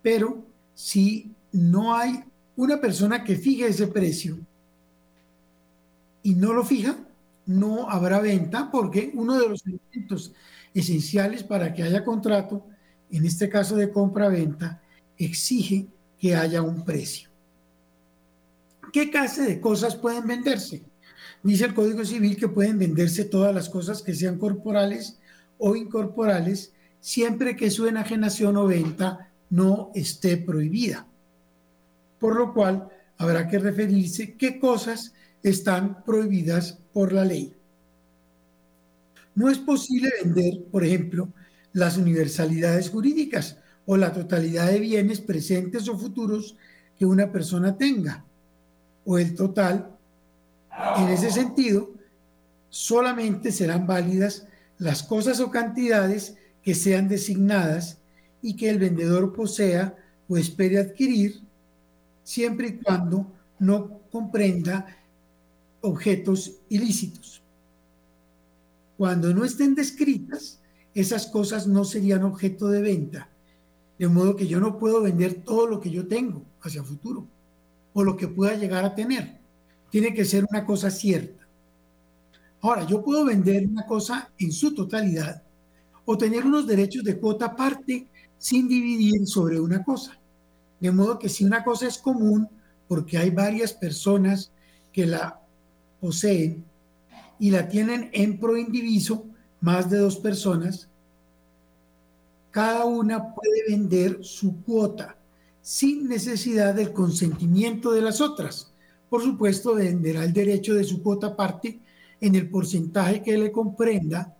Pero 0.02 0.44
si 0.74 1.32
no 1.52 1.94
hay 1.94 2.24
una 2.56 2.80
persona 2.80 3.22
que 3.22 3.36
fije 3.36 3.68
ese 3.68 3.86
precio 3.86 4.38
y 6.26 6.34
no 6.34 6.52
lo 6.52 6.64
fija, 6.64 6.96
no 7.46 7.88
habrá 7.88 8.18
venta 8.18 8.68
porque 8.72 9.12
uno 9.14 9.38
de 9.38 9.48
los 9.48 9.64
elementos 9.64 10.32
esenciales 10.74 11.44
para 11.44 11.72
que 11.72 11.84
haya 11.84 12.04
contrato, 12.04 12.66
en 13.12 13.24
este 13.24 13.48
caso 13.48 13.76
de 13.76 13.92
compra-venta, 13.92 14.82
exige 15.16 15.86
que 16.18 16.34
haya 16.34 16.62
un 16.62 16.84
precio. 16.84 17.30
¿Qué 18.92 19.08
clase 19.08 19.42
de 19.42 19.60
cosas 19.60 19.94
pueden 19.94 20.26
venderse? 20.26 20.82
Dice 21.44 21.66
el 21.66 21.74
Código 21.74 22.04
Civil 22.04 22.36
que 22.36 22.48
pueden 22.48 22.76
venderse 22.76 23.24
todas 23.24 23.54
las 23.54 23.68
cosas 23.68 24.02
que 24.02 24.12
sean 24.12 24.36
corporales 24.36 25.20
o 25.58 25.76
incorporales, 25.76 26.72
siempre 26.98 27.54
que 27.54 27.70
su 27.70 27.86
enajenación 27.86 28.56
o 28.56 28.66
venta 28.66 29.30
no 29.48 29.92
esté 29.94 30.38
prohibida. 30.38 31.06
Por 32.18 32.34
lo 32.34 32.52
cual, 32.52 32.88
habrá 33.16 33.46
que 33.46 33.60
referirse 33.60 34.34
qué 34.34 34.58
cosas 34.58 35.12
están 35.50 36.04
prohibidas 36.04 36.78
por 36.92 37.12
la 37.12 37.24
ley. 37.24 37.54
No 39.34 39.50
es 39.50 39.58
posible 39.58 40.10
vender, 40.22 40.64
por 40.70 40.84
ejemplo, 40.84 41.28
las 41.72 41.98
universalidades 41.98 42.88
jurídicas 42.88 43.58
o 43.84 43.96
la 43.96 44.12
totalidad 44.12 44.70
de 44.70 44.80
bienes 44.80 45.20
presentes 45.20 45.88
o 45.88 45.98
futuros 45.98 46.56
que 46.98 47.04
una 47.04 47.30
persona 47.30 47.76
tenga, 47.76 48.24
o 49.04 49.18
el 49.18 49.34
total. 49.34 49.90
En 50.96 51.08
ese 51.08 51.30
sentido, 51.30 51.90
solamente 52.70 53.52
serán 53.52 53.86
válidas 53.86 54.46
las 54.78 55.02
cosas 55.02 55.40
o 55.40 55.50
cantidades 55.50 56.36
que 56.62 56.74
sean 56.74 57.08
designadas 57.08 57.98
y 58.42 58.56
que 58.56 58.70
el 58.70 58.78
vendedor 58.78 59.32
posea 59.32 59.94
o 60.28 60.36
espere 60.36 60.78
adquirir, 60.78 61.40
siempre 62.24 62.68
y 62.68 62.72
cuando 62.78 63.30
no 63.58 64.00
comprenda 64.10 64.86
objetos 65.80 66.60
ilícitos. 66.68 67.42
Cuando 68.96 69.34
no 69.34 69.44
estén 69.44 69.74
descritas, 69.74 70.60
esas 70.94 71.26
cosas 71.26 71.66
no 71.66 71.84
serían 71.84 72.24
objeto 72.24 72.68
de 72.68 72.80
venta. 72.80 73.28
De 73.98 74.08
modo 74.08 74.36
que 74.36 74.46
yo 74.46 74.60
no 74.60 74.78
puedo 74.78 75.02
vender 75.02 75.42
todo 75.44 75.66
lo 75.66 75.80
que 75.80 75.90
yo 75.90 76.06
tengo 76.06 76.42
hacia 76.62 76.82
futuro 76.82 77.26
o 77.92 78.04
lo 78.04 78.16
que 78.16 78.28
pueda 78.28 78.54
llegar 78.54 78.84
a 78.84 78.94
tener. 78.94 79.38
Tiene 79.90 80.12
que 80.12 80.24
ser 80.24 80.46
una 80.50 80.64
cosa 80.64 80.90
cierta. 80.90 81.46
Ahora, 82.60 82.86
yo 82.86 83.02
puedo 83.02 83.24
vender 83.24 83.66
una 83.66 83.86
cosa 83.86 84.30
en 84.38 84.52
su 84.52 84.74
totalidad 84.74 85.42
o 86.04 86.16
tener 86.16 86.44
unos 86.44 86.66
derechos 86.66 87.04
de 87.04 87.18
cuota 87.18 87.46
aparte 87.46 88.06
sin 88.38 88.68
dividir 88.68 89.26
sobre 89.26 89.60
una 89.60 89.82
cosa. 89.82 90.18
De 90.80 90.90
modo 90.90 91.18
que 91.18 91.28
si 91.28 91.44
una 91.44 91.64
cosa 91.64 91.86
es 91.86 91.98
común, 91.98 92.48
porque 92.88 93.18
hay 93.18 93.30
varias 93.30 93.72
personas 93.72 94.52
que 94.92 95.06
la 95.06 95.40
poseen 96.06 96.64
y 97.40 97.50
la 97.50 97.68
tienen 97.68 98.10
en 98.12 98.38
proindiviso, 98.38 99.24
más 99.60 99.90
de 99.90 99.98
dos 99.98 100.16
personas, 100.16 100.88
cada 102.52 102.84
una 102.84 103.34
puede 103.34 103.64
vender 103.68 104.22
su 104.22 104.62
cuota 104.62 105.16
sin 105.60 106.08
necesidad 106.08 106.74
del 106.74 106.92
consentimiento 106.92 107.90
de 107.90 108.02
las 108.02 108.20
otras. 108.20 108.72
Por 109.10 109.20
supuesto, 109.20 109.74
venderá 109.74 110.22
el 110.22 110.32
derecho 110.32 110.74
de 110.74 110.84
su 110.84 111.02
cuota 111.02 111.28
aparte 111.28 111.80
en 112.20 112.36
el 112.36 112.48
porcentaje 112.48 113.20
que 113.20 113.36
le 113.36 113.50
comprenda 113.50 114.36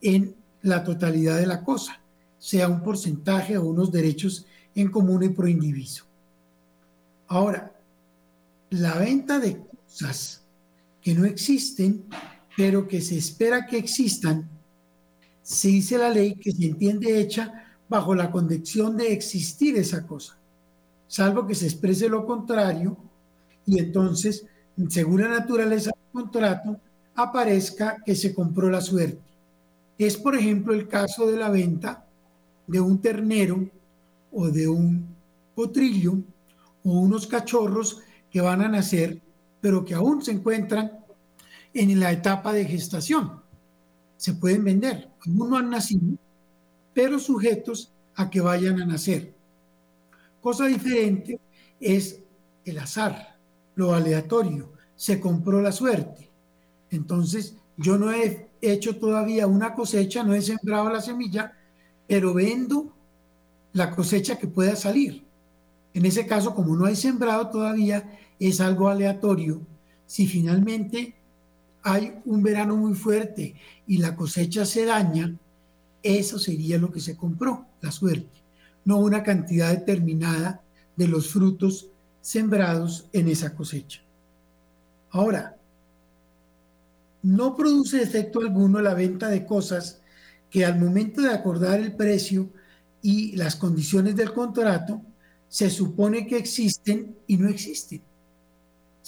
en 0.00 0.34
la 0.62 0.84
totalidad 0.84 1.38
de 1.38 1.46
la 1.46 1.64
cosa, 1.64 2.00
sea 2.38 2.68
un 2.68 2.82
porcentaje 2.82 3.58
o 3.58 3.64
unos 3.64 3.90
derechos 3.90 4.46
en 4.76 4.90
común 4.92 5.24
y 5.24 5.30
proindiviso. 5.30 6.04
Ahora, 7.26 7.72
la 8.70 8.94
venta 8.94 9.40
de 9.40 9.58
cosas 9.58 10.39
que 11.02 11.14
no 11.14 11.24
existen 11.24 12.04
pero 12.56 12.86
que 12.86 13.00
se 13.00 13.16
espera 13.16 13.64
que 13.64 13.78
existan, 13.78 14.48
se 15.42 15.68
dice 15.68 15.96
la 15.96 16.10
ley 16.10 16.34
que 16.34 16.52
se 16.52 16.66
entiende 16.66 17.18
hecha 17.18 17.64
bajo 17.88 18.14
la 18.14 18.30
condición 18.30 18.96
de 18.96 19.12
existir 19.12 19.76
esa 19.76 20.06
cosa, 20.06 20.36
salvo 21.06 21.46
que 21.46 21.54
se 21.54 21.66
exprese 21.66 22.08
lo 22.08 22.26
contrario 22.26 22.96
y 23.64 23.78
entonces, 23.78 24.44
según 24.88 25.22
la 25.22 25.28
naturaleza 25.28 25.90
del 25.90 26.22
contrato, 26.22 26.80
aparezca 27.14 27.96
que 28.04 28.14
se 28.14 28.34
compró 28.34 28.68
la 28.68 28.80
suerte. 28.80 29.20
Es, 29.98 30.16
por 30.16 30.34
ejemplo, 30.34 30.74
el 30.74 30.88
caso 30.88 31.26
de 31.30 31.36
la 31.36 31.50
venta 31.50 32.04
de 32.66 32.80
un 32.80 33.00
ternero 33.00 33.68
o 34.32 34.48
de 34.48 34.68
un 34.68 35.06
potrillo 35.54 36.12
o 36.84 36.92
unos 36.92 37.26
cachorros 37.26 38.00
que 38.30 38.40
van 38.40 38.62
a 38.62 38.68
nacer, 38.68 39.20
pero 39.60 39.84
que 39.84 39.94
aún 39.94 40.22
se 40.22 40.32
encuentran 40.32 41.00
en 41.74 42.00
la 42.00 42.12
etapa 42.12 42.52
de 42.52 42.64
gestación. 42.64 43.42
Se 44.16 44.34
pueden 44.34 44.64
vender. 44.64 45.08
Aún 45.26 45.50
no 45.50 45.56
han 45.56 45.70
nacido, 45.70 46.16
pero 46.94 47.18
sujetos 47.18 47.92
a 48.14 48.28
que 48.28 48.40
vayan 48.40 48.80
a 48.80 48.86
nacer. 48.86 49.34
Cosa 50.40 50.66
diferente 50.66 51.38
es 51.78 52.20
el 52.64 52.78
azar, 52.78 53.36
lo 53.74 53.94
aleatorio. 53.94 54.72
Se 54.96 55.20
compró 55.20 55.62
la 55.62 55.72
suerte. 55.72 56.30
Entonces, 56.90 57.56
yo 57.76 57.96
no 57.96 58.12
he 58.12 58.50
hecho 58.60 58.96
todavía 58.96 59.46
una 59.46 59.74
cosecha, 59.74 60.22
no 60.22 60.34
he 60.34 60.42
sembrado 60.42 60.90
la 60.90 61.00
semilla, 61.00 61.54
pero 62.06 62.34
vendo 62.34 62.92
la 63.72 63.90
cosecha 63.90 64.38
que 64.38 64.46
pueda 64.46 64.76
salir. 64.76 65.24
En 65.94 66.04
ese 66.06 66.26
caso, 66.26 66.54
como 66.54 66.76
no 66.76 66.86
hay 66.86 66.96
sembrado 66.96 67.48
todavía, 67.48 68.18
es 68.40 68.60
algo 68.60 68.88
aleatorio. 68.88 69.60
Si 70.06 70.26
finalmente 70.26 71.14
hay 71.82 72.14
un 72.24 72.42
verano 72.42 72.76
muy 72.76 72.94
fuerte 72.94 73.54
y 73.86 73.98
la 73.98 74.16
cosecha 74.16 74.66
se 74.66 74.84
daña, 74.86 75.36
eso 76.02 76.38
sería 76.38 76.78
lo 76.78 76.90
que 76.90 77.00
se 77.00 77.16
compró, 77.16 77.66
la 77.80 77.92
suerte, 77.92 78.42
no 78.84 78.98
una 78.98 79.22
cantidad 79.22 79.70
determinada 79.70 80.62
de 80.96 81.06
los 81.06 81.28
frutos 81.28 81.86
sembrados 82.20 83.06
en 83.12 83.28
esa 83.28 83.54
cosecha. 83.54 84.00
Ahora, 85.10 85.56
no 87.22 87.54
produce 87.54 88.02
efecto 88.02 88.40
alguno 88.40 88.80
la 88.80 88.94
venta 88.94 89.28
de 89.28 89.44
cosas 89.44 90.00
que 90.50 90.64
al 90.64 90.78
momento 90.80 91.20
de 91.20 91.32
acordar 91.32 91.78
el 91.80 91.94
precio 91.94 92.50
y 93.02 93.36
las 93.36 93.56
condiciones 93.56 94.16
del 94.16 94.32
contrato, 94.32 95.02
se 95.48 95.70
supone 95.70 96.26
que 96.26 96.36
existen 96.36 97.16
y 97.26 97.36
no 97.36 97.48
existen. 97.48 98.02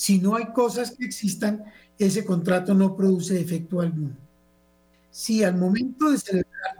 Si 0.02 0.18
no 0.18 0.34
hay 0.34 0.46
cosas 0.46 0.90
que 0.90 1.04
existan, 1.04 1.62
ese 1.96 2.24
contrato 2.24 2.74
no 2.74 2.96
produce 2.96 3.40
efecto 3.40 3.80
alguno. 3.80 4.16
Si 5.12 5.44
al 5.44 5.56
momento 5.56 6.10
de 6.10 6.18
celebrar 6.18 6.76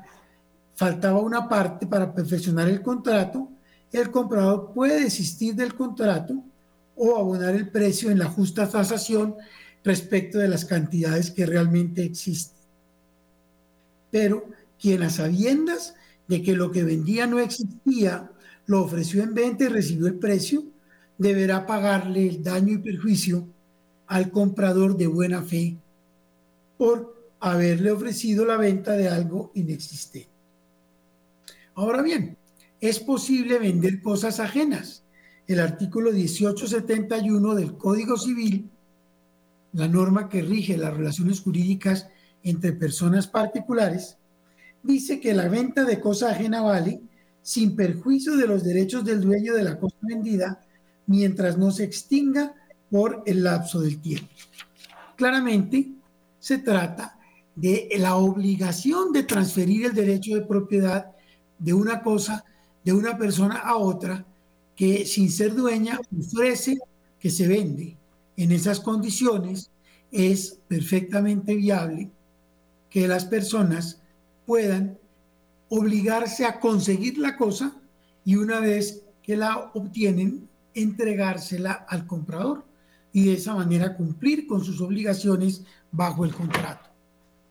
faltaba 0.75 1.21
una 1.21 1.49
parte 1.49 1.87
para 1.87 2.12
perfeccionar 2.12 2.69
el 2.69 2.83
contrato, 2.83 3.49
el 3.93 4.11
comprador 4.11 4.73
puede 4.75 5.05
desistir 5.05 5.55
del 5.55 5.76
contrato 5.76 6.43
o 6.97 7.17
abonar 7.17 7.55
el 7.55 7.69
precio 7.69 8.11
en 8.11 8.19
la 8.19 8.29
justa 8.29 8.69
tasación 8.69 9.37
respecto 9.85 10.38
de 10.38 10.49
las 10.49 10.64
cantidades 10.64 11.31
que 11.31 11.47
realmente 11.47 12.02
existen. 12.02 12.59
Pero 14.11 14.49
quien 14.81 15.05
a 15.05 15.11
sabiendas 15.11 15.95
de 16.26 16.43
que 16.43 16.57
lo 16.57 16.73
que 16.73 16.83
vendía 16.83 17.29
no 17.29 17.38
existía, 17.38 18.33
lo 18.67 18.83
ofreció 18.83 19.23
en 19.23 19.33
venta 19.33 19.62
y 19.62 19.69
recibió 19.69 20.09
el 20.09 20.19
precio, 20.19 20.72
deberá 21.23 21.67
pagarle 21.67 22.29
el 22.29 22.43
daño 22.43 22.75
y 22.75 22.79
perjuicio 22.79 23.47
al 24.09 24.31
comprador 24.31 24.97
de 24.97 25.07
buena 25.07 25.43
fe 25.43 25.76
por 26.76 27.14
haberle 27.41 27.93
ofrecido 27.93 28.45
la 28.45 28.57
venta 28.57 28.93
de 28.93 29.09
algo 29.09 29.52
inexistente. 29.55 30.29
Ahora 31.75 32.02
bien, 32.02 32.37
es 32.81 33.00
posible 33.00 33.59
vender 33.59 34.02
cosas 34.02 34.41
ajenas. 34.41 35.05
El 35.47 35.61
artículo 35.61 36.12
1871 36.12 37.55
del 37.55 37.76
Código 37.76 38.17
Civil, 38.19 38.69
la 39.73 39.88
norma 39.88 40.29
que 40.29 40.43
rige 40.43 40.76
las 40.76 40.95
relaciones 40.95 41.41
jurídicas 41.41 42.09
entre 42.43 42.73
personas 42.73 43.29
particulares, 43.29 44.19
dice 44.83 45.21
que 45.21 45.35
la 45.35 45.49
venta 45.49 45.85
de 45.85 46.00
cosa 46.00 46.31
ajena 46.31 46.62
vale 46.62 47.00
sin 47.43 47.76
perjuicio 47.76 48.37
de 48.37 48.47
los 48.47 48.64
derechos 48.64 49.05
del 49.05 49.21
dueño 49.21 49.55
de 49.55 49.62
la 49.62 49.79
cosa 49.79 49.97
vendida 50.02 50.61
mientras 51.12 51.59
no 51.59 51.71
se 51.71 51.85
extinga 51.85 52.54
por 52.90 53.23
el 53.26 53.45
lapso 53.45 53.81
del 53.81 54.00
tiempo. 54.00 54.33
Claramente 55.14 55.92
se 56.38 56.59
trata 56.59 57.19
de 57.54 57.88
la 57.99 58.16
obligación 58.16 59.12
de 59.12 59.25
transferir 59.25 59.85
el 59.87 59.92
derecho 59.92 60.35
de 60.35 60.40
propiedad 60.40 61.12
de 61.59 61.75
una 61.75 62.02
cosa 62.02 62.45
de 62.83 62.92
una 62.92 63.16
persona 63.16 63.59
a 63.59 63.76
otra 63.76 64.25
que 64.75 65.05
sin 65.05 65.31
ser 65.31 65.55
dueña 65.55 66.01
ofrece 66.18 66.79
que 67.20 67.31
se 67.31 67.46
vende. 67.46 67.96
En 68.37 68.51
esas 68.51 68.81
condiciones 68.81 69.70
es 70.11 70.59
perfectamente 70.66 71.55
viable 71.55 72.11
que 72.88 73.07
las 73.07 73.27
personas 73.27 74.01
puedan 74.46 74.98
obligarse 75.68 76.46
a 76.46 76.59
conseguir 76.59 77.18
la 77.18 77.37
cosa 77.37 77.77
y 78.25 78.37
una 78.37 78.61
vez 78.61 79.05
que 79.22 79.37
la 79.37 79.70
obtienen, 79.75 80.48
entregársela 80.75 81.73
al 81.73 82.07
comprador 82.07 82.65
y 83.13 83.27
de 83.27 83.35
esa 83.35 83.55
manera 83.55 83.97
cumplir 83.97 84.47
con 84.47 84.65
sus 84.65 84.81
obligaciones 84.81 85.65
bajo 85.91 86.25
el 86.25 86.35
contrato. 86.35 86.91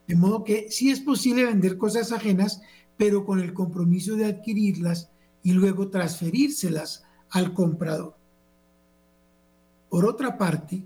De 0.07 0.15
modo 0.15 0.43
que 0.43 0.67
sí 0.69 0.91
es 0.91 0.99
posible 0.99 1.45
vender 1.45 1.77
cosas 1.77 2.11
ajenas, 2.11 2.61
pero 2.97 3.25
con 3.25 3.39
el 3.39 3.53
compromiso 3.53 4.15
de 4.15 4.25
adquirirlas 4.25 5.09
y 5.43 5.53
luego 5.53 5.89
transferírselas 5.89 7.03
al 7.29 7.53
comprador. 7.53 8.15
Por 9.89 10.05
otra 10.05 10.37
parte, 10.37 10.83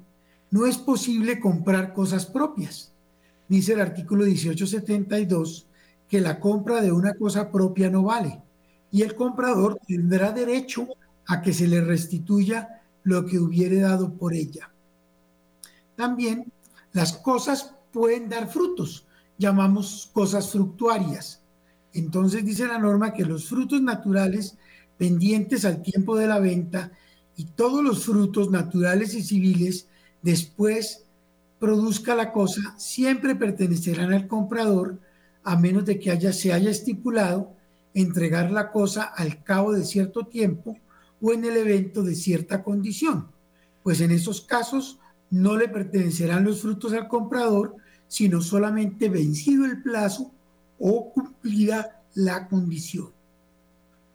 no 0.51 0.65
es 0.65 0.77
posible 0.77 1.39
comprar 1.39 1.93
cosas 1.93 2.25
propias. 2.25 2.91
Dice 3.47 3.73
el 3.73 3.81
artículo 3.81 4.25
1872 4.25 5.67
que 6.07 6.21
la 6.21 6.39
compra 6.39 6.81
de 6.81 6.91
una 6.91 7.13
cosa 7.13 7.51
propia 7.51 7.89
no 7.89 8.03
vale 8.03 8.41
y 8.91 9.01
el 9.01 9.15
comprador 9.15 9.79
tendrá 9.87 10.31
derecho 10.31 10.87
a 11.27 11.41
que 11.41 11.53
se 11.53 11.67
le 11.67 11.81
restituya 11.81 12.81
lo 13.03 13.25
que 13.25 13.39
hubiere 13.39 13.79
dado 13.79 14.13
por 14.13 14.33
ella. 14.33 14.71
También 15.95 16.51
las 16.91 17.13
cosas 17.13 17.73
pueden 17.91 18.29
dar 18.29 18.49
frutos, 18.49 19.05
llamamos 19.37 20.09
cosas 20.13 20.51
fructuarias. 20.51 21.41
Entonces 21.93 22.43
dice 22.45 22.67
la 22.67 22.79
norma 22.79 23.13
que 23.13 23.25
los 23.25 23.47
frutos 23.47 23.81
naturales 23.81 24.57
pendientes 24.97 25.65
al 25.65 25.81
tiempo 25.81 26.17
de 26.17 26.27
la 26.27 26.39
venta 26.39 26.91
y 27.37 27.45
todos 27.45 27.83
los 27.83 28.05
frutos 28.05 28.49
naturales 28.49 29.13
y 29.13 29.23
civiles 29.23 29.87
después 30.21 31.05
produzca 31.59 32.15
la 32.15 32.31
cosa 32.31 32.75
siempre 32.77 33.35
pertenecerán 33.35 34.13
al 34.13 34.27
comprador 34.27 34.99
a 35.43 35.55
menos 35.55 35.85
de 35.85 35.99
que 35.99 36.11
haya, 36.11 36.33
se 36.33 36.53
haya 36.53 36.71
estipulado 36.71 37.53
entregar 37.93 38.51
la 38.51 38.71
cosa 38.71 39.03
al 39.03 39.43
cabo 39.43 39.73
de 39.73 39.85
cierto 39.85 40.25
tiempo 40.25 40.77
o 41.21 41.33
en 41.33 41.45
el 41.45 41.57
evento 41.57 42.03
de 42.03 42.15
cierta 42.15 42.63
condición, 42.63 43.27
pues 43.83 44.01
en 44.01 44.11
esos 44.11 44.41
casos 44.41 44.99
no 45.29 45.57
le 45.57 45.67
pertenecerán 45.67 46.43
los 46.43 46.61
frutos 46.61 46.93
al 46.93 47.07
comprador, 47.07 47.75
sino 48.07 48.41
solamente 48.41 49.09
vencido 49.09 49.65
el 49.65 49.81
plazo 49.81 50.31
o 50.79 51.11
cumplida 51.11 52.03
la 52.13 52.47
condición. 52.47 53.11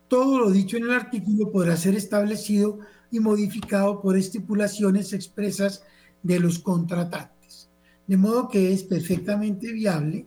Todo 0.09 0.39
lo 0.39 0.51
dicho 0.51 0.77
en 0.77 0.85
el 0.85 0.93
artículo 0.93 1.53
podrá 1.53 1.77
ser 1.77 1.95
establecido 1.95 2.81
y 3.11 3.21
modificado 3.21 4.01
por 4.01 4.17
estipulaciones 4.17 5.13
expresas 5.13 5.85
de 6.23 6.41
los 6.41 6.59
contratantes, 6.59 7.69
de 8.07 8.17
modo 8.17 8.49
que 8.49 8.73
es 8.73 8.83
perfectamente 8.83 9.73
viable 9.73 10.27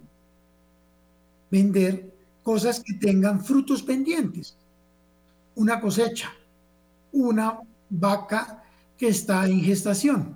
vender 1.51 2.13
cosas 2.41 2.81
que 2.81 2.93
tengan 2.93 3.43
frutos 3.43 3.83
pendientes, 3.83 4.57
una 5.55 5.79
cosecha, 5.79 6.31
una 7.13 7.59
vaca 7.89 8.63
que 8.97 9.07
está 9.07 9.47
en 9.47 9.61
gestación. 9.61 10.35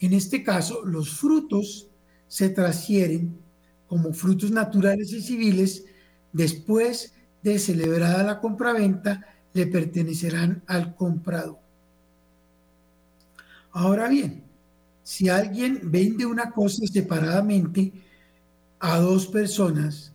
En 0.00 0.12
este 0.14 0.42
caso, 0.42 0.84
los 0.84 1.10
frutos 1.10 1.86
se 2.26 2.48
transfieren 2.48 3.38
como 3.86 4.12
frutos 4.12 4.50
naturales 4.50 5.12
y 5.12 5.22
civiles 5.22 5.84
después 6.32 7.14
de 7.42 7.58
celebrada 7.58 8.22
la 8.22 8.40
compraventa, 8.40 9.26
le 9.52 9.66
pertenecerán 9.66 10.62
al 10.66 10.94
comprador. 10.96 11.58
Ahora 13.72 14.08
bien, 14.08 14.44
si 15.02 15.28
alguien 15.28 15.80
vende 15.84 16.24
una 16.24 16.52
cosa 16.52 16.86
separadamente 16.86 17.92
a 18.78 18.98
dos 18.98 19.26
personas, 19.26 20.12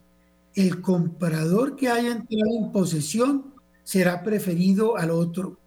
el 0.56 0.82
comprador 0.82 1.76
que 1.76 1.90
haya 1.90 2.12
entrado 2.14 2.58
en 2.58 2.72
posesión 2.72 3.54
será 3.84 4.24
preferido 4.24 4.98
al 4.98 5.12
otro 5.12 5.60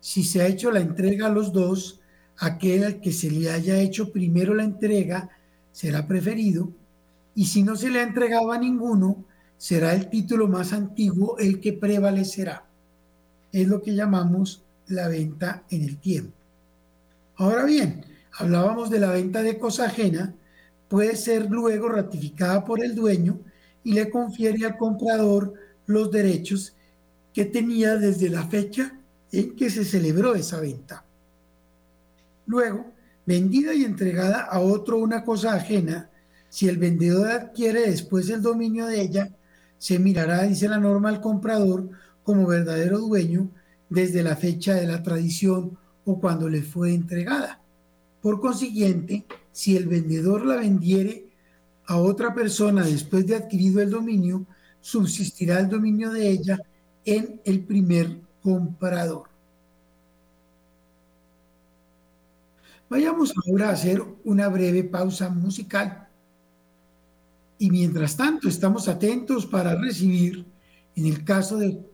si 0.00 0.24
se 0.24 0.42
ha 0.42 0.46
hecho 0.46 0.70
la 0.70 0.80
entrega 0.80 1.26
a 1.26 1.30
los 1.30 1.52
dos, 1.52 2.00
aquel 2.38 2.84
al 2.84 3.00
que 3.00 3.12
se 3.12 3.30
le 3.30 3.50
haya 3.50 3.78
hecho 3.78 4.12
primero 4.12 4.54
la 4.54 4.64
entrega 4.64 5.28
será 5.72 6.06
preferido, 6.06 6.70
y 7.34 7.46
si 7.46 7.62
no 7.62 7.76
se 7.76 7.90
le 7.90 8.00
ha 8.00 8.02
entregado 8.02 8.50
a 8.50 8.58
ninguno, 8.58 9.24
será 9.56 9.94
el 9.94 10.08
título 10.08 10.48
más 10.48 10.72
antiguo 10.72 11.38
el 11.38 11.60
que 11.60 11.74
prevalecerá. 11.74 12.64
Es 13.52 13.68
lo 13.68 13.82
que 13.82 13.94
llamamos 13.94 14.62
la 14.88 15.08
venta 15.08 15.64
en 15.70 15.82
el 15.82 15.98
tiempo. 15.98 16.32
Ahora 17.36 17.64
bien, 17.64 18.04
hablábamos 18.32 18.90
de 18.90 19.00
la 19.00 19.10
venta 19.10 19.42
de 19.42 19.58
cosa 19.58 19.86
ajena, 19.86 20.34
puede 20.88 21.14
ser 21.16 21.50
luego 21.50 21.88
ratificada 21.88 22.64
por 22.64 22.82
el 22.82 22.94
dueño 22.94 23.38
y 23.84 23.92
le 23.92 24.10
confiere 24.10 24.66
al 24.66 24.76
comprador 24.76 25.54
los 25.86 26.10
derechos 26.10 26.74
que 27.32 27.44
tenía 27.44 27.96
desde 27.96 28.28
la 28.28 28.46
fecha 28.46 28.99
en 29.32 29.56
que 29.56 29.70
se 29.70 29.84
celebró 29.84 30.34
esa 30.34 30.60
venta. 30.60 31.04
Luego, 32.46 32.92
vendida 33.26 33.74
y 33.74 33.84
entregada 33.84 34.42
a 34.42 34.60
otro 34.60 34.98
una 34.98 35.24
cosa 35.24 35.54
ajena, 35.54 36.10
si 36.48 36.68
el 36.68 36.78
vendedor 36.78 37.30
adquiere 37.30 37.82
después 37.82 38.28
el 38.28 38.42
dominio 38.42 38.86
de 38.86 39.00
ella, 39.00 39.30
se 39.78 39.98
mirará, 39.98 40.42
dice 40.42 40.68
la 40.68 40.78
norma, 40.78 41.08
al 41.08 41.20
comprador 41.20 41.88
como 42.24 42.46
verdadero 42.46 42.98
dueño 42.98 43.50
desde 43.88 44.22
la 44.22 44.36
fecha 44.36 44.74
de 44.74 44.86
la 44.86 45.02
tradición 45.02 45.78
o 46.04 46.20
cuando 46.20 46.48
le 46.48 46.62
fue 46.62 46.92
entregada. 46.92 47.60
Por 48.20 48.40
consiguiente, 48.40 49.24
si 49.52 49.76
el 49.76 49.86
vendedor 49.86 50.44
la 50.44 50.56
vendiere 50.56 51.26
a 51.86 51.96
otra 51.98 52.34
persona 52.34 52.84
después 52.84 53.26
de 53.26 53.36
adquirido 53.36 53.80
el 53.80 53.90
dominio, 53.90 54.46
subsistirá 54.80 55.60
el 55.60 55.68
dominio 55.68 56.10
de 56.10 56.30
ella 56.30 56.58
en 57.04 57.40
el 57.44 57.64
primer 57.64 58.18
comprador. 58.42 59.28
Vayamos 62.88 63.34
ahora 63.46 63.68
a 63.68 63.72
hacer 63.72 64.02
una 64.24 64.48
breve 64.48 64.84
pausa 64.84 65.28
musical. 65.28 66.08
Y 67.58 67.70
mientras 67.70 68.16
tanto, 68.16 68.48
estamos 68.48 68.88
atentos 68.88 69.44
para 69.46 69.76
recibir, 69.76 70.46
en 70.96 71.06
el 71.06 71.24
caso 71.24 71.58
del 71.58 71.84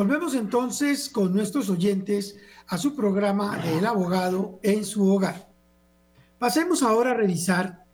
Volvemos 0.00 0.34
entonces 0.34 1.10
con 1.10 1.34
nuestros 1.34 1.68
oyentes 1.68 2.38
a 2.68 2.78
su 2.78 2.96
programa 2.96 3.58
del 3.58 3.84
abogado 3.84 4.58
en 4.62 4.86
su 4.86 5.06
hogar. 5.06 5.46
Pasemos 6.38 6.82
ahora 6.82 7.10
a 7.10 7.14
revisar 7.14 7.84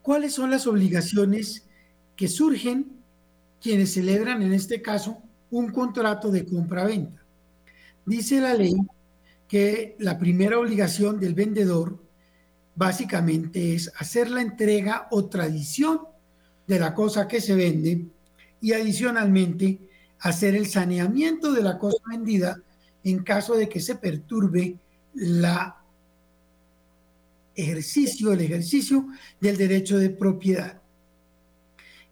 cuáles 0.00 0.32
son 0.32 0.50
las 0.50 0.66
obligaciones 0.66 1.66
que 2.16 2.28
surgen 2.28 2.92
quienes 3.60 3.92
celebran 3.92 4.40
en 4.40 4.54
este 4.54 4.80
caso 4.80 5.18
un 5.50 5.70
contrato 5.70 6.30
de 6.30 6.46
compra-venta. 6.46 7.22
Dice 8.06 8.40
la 8.40 8.54
ley 8.54 8.76
que 9.46 9.96
la 9.98 10.18
primera 10.18 10.58
obligación 10.58 11.20
del 11.20 11.34
vendedor 11.34 12.02
básicamente 12.74 13.74
es 13.74 13.92
hacer 13.98 14.30
la 14.30 14.40
entrega 14.40 15.08
o 15.10 15.26
tradición 15.26 16.00
de 16.66 16.78
la 16.78 16.94
cosa 16.94 17.28
que 17.28 17.42
se 17.42 17.54
vende 17.54 18.06
y 18.62 18.72
adicionalmente 18.72 19.90
hacer 20.20 20.54
el 20.54 20.66
saneamiento 20.66 21.52
de 21.52 21.62
la 21.62 21.78
cosa 21.78 22.02
vendida 22.08 22.60
en 23.02 23.22
caso 23.22 23.54
de 23.54 23.68
que 23.68 23.80
se 23.80 23.96
perturbe 23.96 24.78
la 25.14 25.76
ejercicio, 27.54 28.32
el 28.32 28.40
ejercicio 28.40 29.06
del 29.40 29.56
derecho 29.56 29.98
de 29.98 30.10
propiedad. 30.10 30.80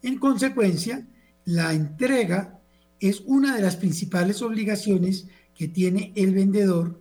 En 0.02 0.18
consecuencia, 0.18 1.06
la 1.44 1.72
entrega 1.72 2.58
es 3.00 3.22
una 3.26 3.56
de 3.56 3.62
las 3.62 3.76
principales 3.76 4.42
obligaciones 4.42 5.26
que 5.54 5.68
tiene 5.68 6.12
el 6.14 6.34
vendedor 6.34 7.00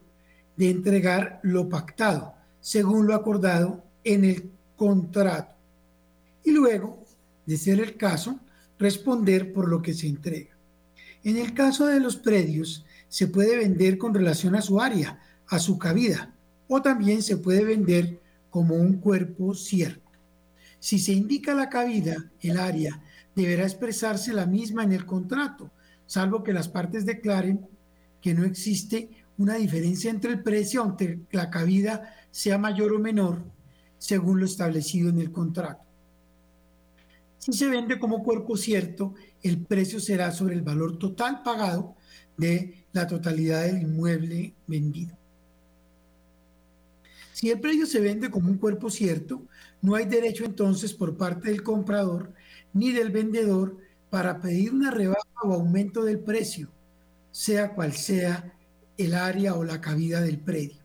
de 0.57 0.69
entregar 0.69 1.39
lo 1.43 1.69
pactado, 1.69 2.33
según 2.59 3.07
lo 3.07 3.15
acordado 3.15 3.83
en 4.03 4.25
el 4.25 4.49
contrato. 4.75 5.55
Y 6.43 6.51
luego, 6.51 7.05
de 7.45 7.57
ser 7.57 7.79
el 7.79 7.97
caso, 7.97 8.39
responder 8.79 9.53
por 9.53 9.69
lo 9.69 9.81
que 9.81 9.93
se 9.93 10.07
entrega. 10.07 10.50
En 11.23 11.37
el 11.37 11.53
caso 11.53 11.85
de 11.85 11.99
los 11.99 12.15
predios, 12.15 12.85
se 13.07 13.27
puede 13.27 13.57
vender 13.57 13.97
con 13.97 14.13
relación 14.13 14.55
a 14.55 14.61
su 14.61 14.81
área, 14.81 15.19
a 15.47 15.59
su 15.59 15.77
cabida, 15.77 16.33
o 16.67 16.81
también 16.81 17.21
se 17.21 17.37
puede 17.37 17.63
vender 17.63 18.19
como 18.49 18.75
un 18.75 18.93
cuerpo 18.93 19.53
cierto. 19.53 20.09
Si 20.79 20.97
se 20.97 21.13
indica 21.13 21.53
la 21.53 21.69
cabida, 21.69 22.31
el 22.41 22.57
área, 22.57 23.03
deberá 23.35 23.63
expresarse 23.63 24.33
la 24.33 24.45
misma 24.45 24.83
en 24.83 24.93
el 24.93 25.05
contrato, 25.05 25.69
salvo 26.07 26.43
que 26.43 26.53
las 26.53 26.67
partes 26.67 27.05
declaren 27.05 27.67
que 28.21 28.33
no 28.33 28.43
existe 28.43 29.09
una 29.37 29.55
diferencia 29.55 30.09
entre 30.09 30.31
el 30.31 30.41
precio, 30.41 30.81
aunque 30.81 31.19
la 31.31 31.49
cabida 31.49 32.15
sea 32.31 32.57
mayor 32.57 32.93
o 32.93 32.99
menor, 32.99 33.43
según 33.97 34.39
lo 34.39 34.45
establecido 34.45 35.09
en 35.09 35.19
el 35.19 35.31
contrato. 35.31 35.90
Si 37.41 37.53
se 37.53 37.67
vende 37.67 37.97
como 37.97 38.21
cuerpo 38.21 38.55
cierto, 38.55 39.15
el 39.41 39.65
precio 39.65 39.99
será 39.99 40.31
sobre 40.31 40.53
el 40.53 40.61
valor 40.61 40.99
total 40.99 41.41
pagado 41.41 41.95
de 42.37 42.85
la 42.93 43.07
totalidad 43.07 43.63
del 43.63 43.81
inmueble 43.81 44.53
vendido. 44.67 45.17
Si 47.33 47.49
el 47.49 47.59
precio 47.59 47.87
se 47.87 47.99
vende 47.99 48.29
como 48.29 48.47
un 48.47 48.59
cuerpo 48.59 48.91
cierto, 48.91 49.41
no 49.81 49.95
hay 49.95 50.05
derecho 50.05 50.45
entonces 50.45 50.93
por 50.93 51.17
parte 51.17 51.49
del 51.49 51.63
comprador 51.63 52.31
ni 52.73 52.91
del 52.91 53.09
vendedor 53.09 53.75
para 54.11 54.39
pedir 54.39 54.71
una 54.71 54.91
rebaja 54.91 55.25
o 55.43 55.51
aumento 55.51 56.03
del 56.03 56.19
precio, 56.19 56.69
sea 57.31 57.73
cual 57.73 57.93
sea 57.93 58.53
el 58.97 59.15
área 59.15 59.55
o 59.55 59.63
la 59.63 59.81
cabida 59.81 60.21
del 60.21 60.37
predio. 60.37 60.77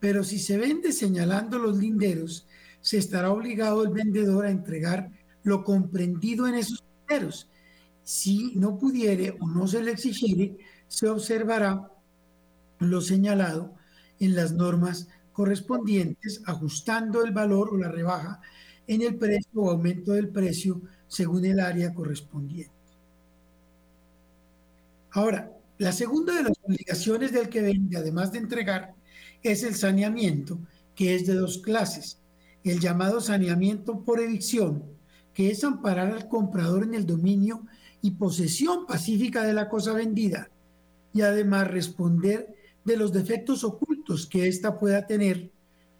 Pero 0.00 0.24
si 0.24 0.40
se 0.40 0.56
vende 0.56 0.90
señalando 0.90 1.60
los 1.60 1.78
linderos, 1.78 2.44
se 2.80 2.98
estará 2.98 3.30
obligado 3.30 3.84
el 3.84 3.90
vendedor 3.90 4.46
a 4.46 4.50
entregar 4.50 5.10
lo 5.46 5.62
comprendido 5.62 6.48
en 6.48 6.56
esos 6.56 6.84
linderos 7.08 7.48
si 8.02 8.52
no 8.56 8.78
pudiere 8.78 9.36
o 9.40 9.48
no 9.48 9.68
se 9.68 9.80
le 9.80 9.92
exigiere, 9.92 10.56
se 10.88 11.08
observará 11.08 11.88
lo 12.80 13.00
señalado 13.00 13.74
en 14.18 14.34
las 14.34 14.52
normas 14.52 15.08
correspondientes, 15.32 16.42
ajustando 16.46 17.24
el 17.24 17.30
valor 17.30 17.70
o 17.72 17.76
la 17.76 17.88
rebaja 17.88 18.40
en 18.88 19.02
el 19.02 19.16
precio 19.16 19.62
o 19.62 19.70
aumento 19.70 20.12
del 20.12 20.28
precio 20.28 20.82
según 21.06 21.44
el 21.44 21.60
área 21.60 21.94
correspondiente. 21.94 22.72
Ahora, 25.12 25.52
la 25.78 25.92
segunda 25.92 26.34
de 26.34 26.42
las 26.42 26.58
obligaciones 26.62 27.30
del 27.30 27.48
que 27.48 27.62
vende, 27.62 27.96
además 27.96 28.32
de 28.32 28.38
entregar, 28.38 28.94
es 29.42 29.62
el 29.62 29.76
saneamiento, 29.76 30.58
que 30.96 31.14
es 31.14 31.24
de 31.24 31.34
dos 31.34 31.58
clases. 31.58 32.18
El 32.64 32.80
llamado 32.80 33.20
saneamiento 33.20 34.00
por 34.00 34.20
evicción, 34.20 34.95
que 35.36 35.50
es 35.50 35.64
amparar 35.64 36.14
al 36.14 36.28
comprador 36.28 36.84
en 36.84 36.94
el 36.94 37.04
dominio 37.04 37.66
y 38.00 38.12
posesión 38.12 38.86
pacífica 38.86 39.42
de 39.42 39.52
la 39.52 39.68
cosa 39.68 39.92
vendida 39.92 40.48
y 41.12 41.20
además 41.20 41.68
responder 41.68 42.56
de 42.86 42.96
los 42.96 43.12
defectos 43.12 43.62
ocultos 43.62 44.26
que 44.26 44.48
ésta 44.48 44.78
pueda 44.78 45.06
tener, 45.06 45.50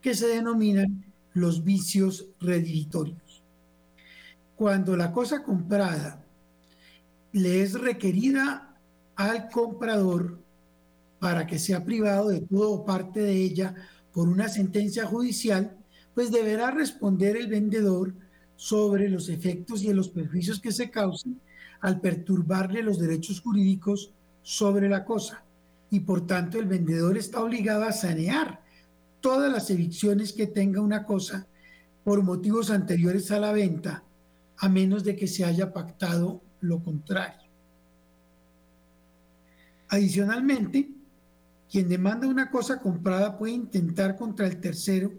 que 0.01 0.15
se 0.15 0.27
denominan 0.29 1.05
los 1.35 1.65
vicios 1.65 2.29
rediritorios. 2.41 3.43
Cuando 4.57 4.97
la 4.97 5.13
cosa 5.13 5.43
comprada 5.43 6.25
le 7.33 7.61
es 7.61 7.75
requerida 7.75 8.75
al 9.17 9.51
comprador 9.51 10.39
para 11.19 11.47
que 11.47 11.59
sea 11.59 11.85
privado 11.85 12.31
de 12.31 12.41
todo 12.41 12.71
o 12.71 12.85
parte 12.87 13.21
de 13.21 13.35
ella 13.35 13.75
por 14.15 14.29
una 14.29 14.49
sentencia 14.49 15.05
judicial, 15.05 15.77
pues 16.15 16.31
deberá 16.31 16.71
responder 16.71 17.37
el 17.37 17.49
vendedor 17.49 18.15
sobre 18.57 19.09
los 19.09 19.29
efectos 19.29 19.83
y 19.83 19.93
los 19.93 20.09
perjuicios 20.09 20.61
que 20.61 20.73
se 20.73 20.91
causen 20.91 21.41
al 21.81 22.01
perturbarle 22.01 22.83
los 22.83 22.99
derechos 22.99 23.41
jurídicos 23.41 24.13
sobre 24.43 24.89
la 24.89 25.05
cosa 25.05 25.45
y 25.91 26.01
por 26.01 26.27
tanto 26.27 26.59
el 26.59 26.67
vendedor 26.67 27.17
está 27.17 27.43
obligado 27.43 27.85
a 27.85 27.93
sanear 27.93 28.61
todas 29.21 29.53
las 29.53 29.71
evicciones 29.71 30.33
que 30.33 30.47
tenga 30.47 30.81
una 30.81 31.05
cosa 31.05 31.47
por 32.05 32.23
motivos 32.23 32.71
anteriores 32.71 33.31
a 33.31 33.41
la 33.41 33.53
venta, 33.53 34.03
a 34.59 34.69
menos 34.69 35.05
de 35.05 35.17
que 35.17 35.27
se 35.27 35.45
haya 35.45 35.73
pactado 35.73 36.41
lo 36.61 36.83
contrario. 36.83 37.49
Adicionalmente, 39.89 40.89
quien 41.71 41.89
demanda 41.89 42.27
una 42.27 42.51
cosa 42.51 42.81
comprada 42.81 43.37
puede 43.37 43.55
intentar 43.55 44.17
contra 44.17 44.47
el 44.47 44.61
tercero 44.61 45.13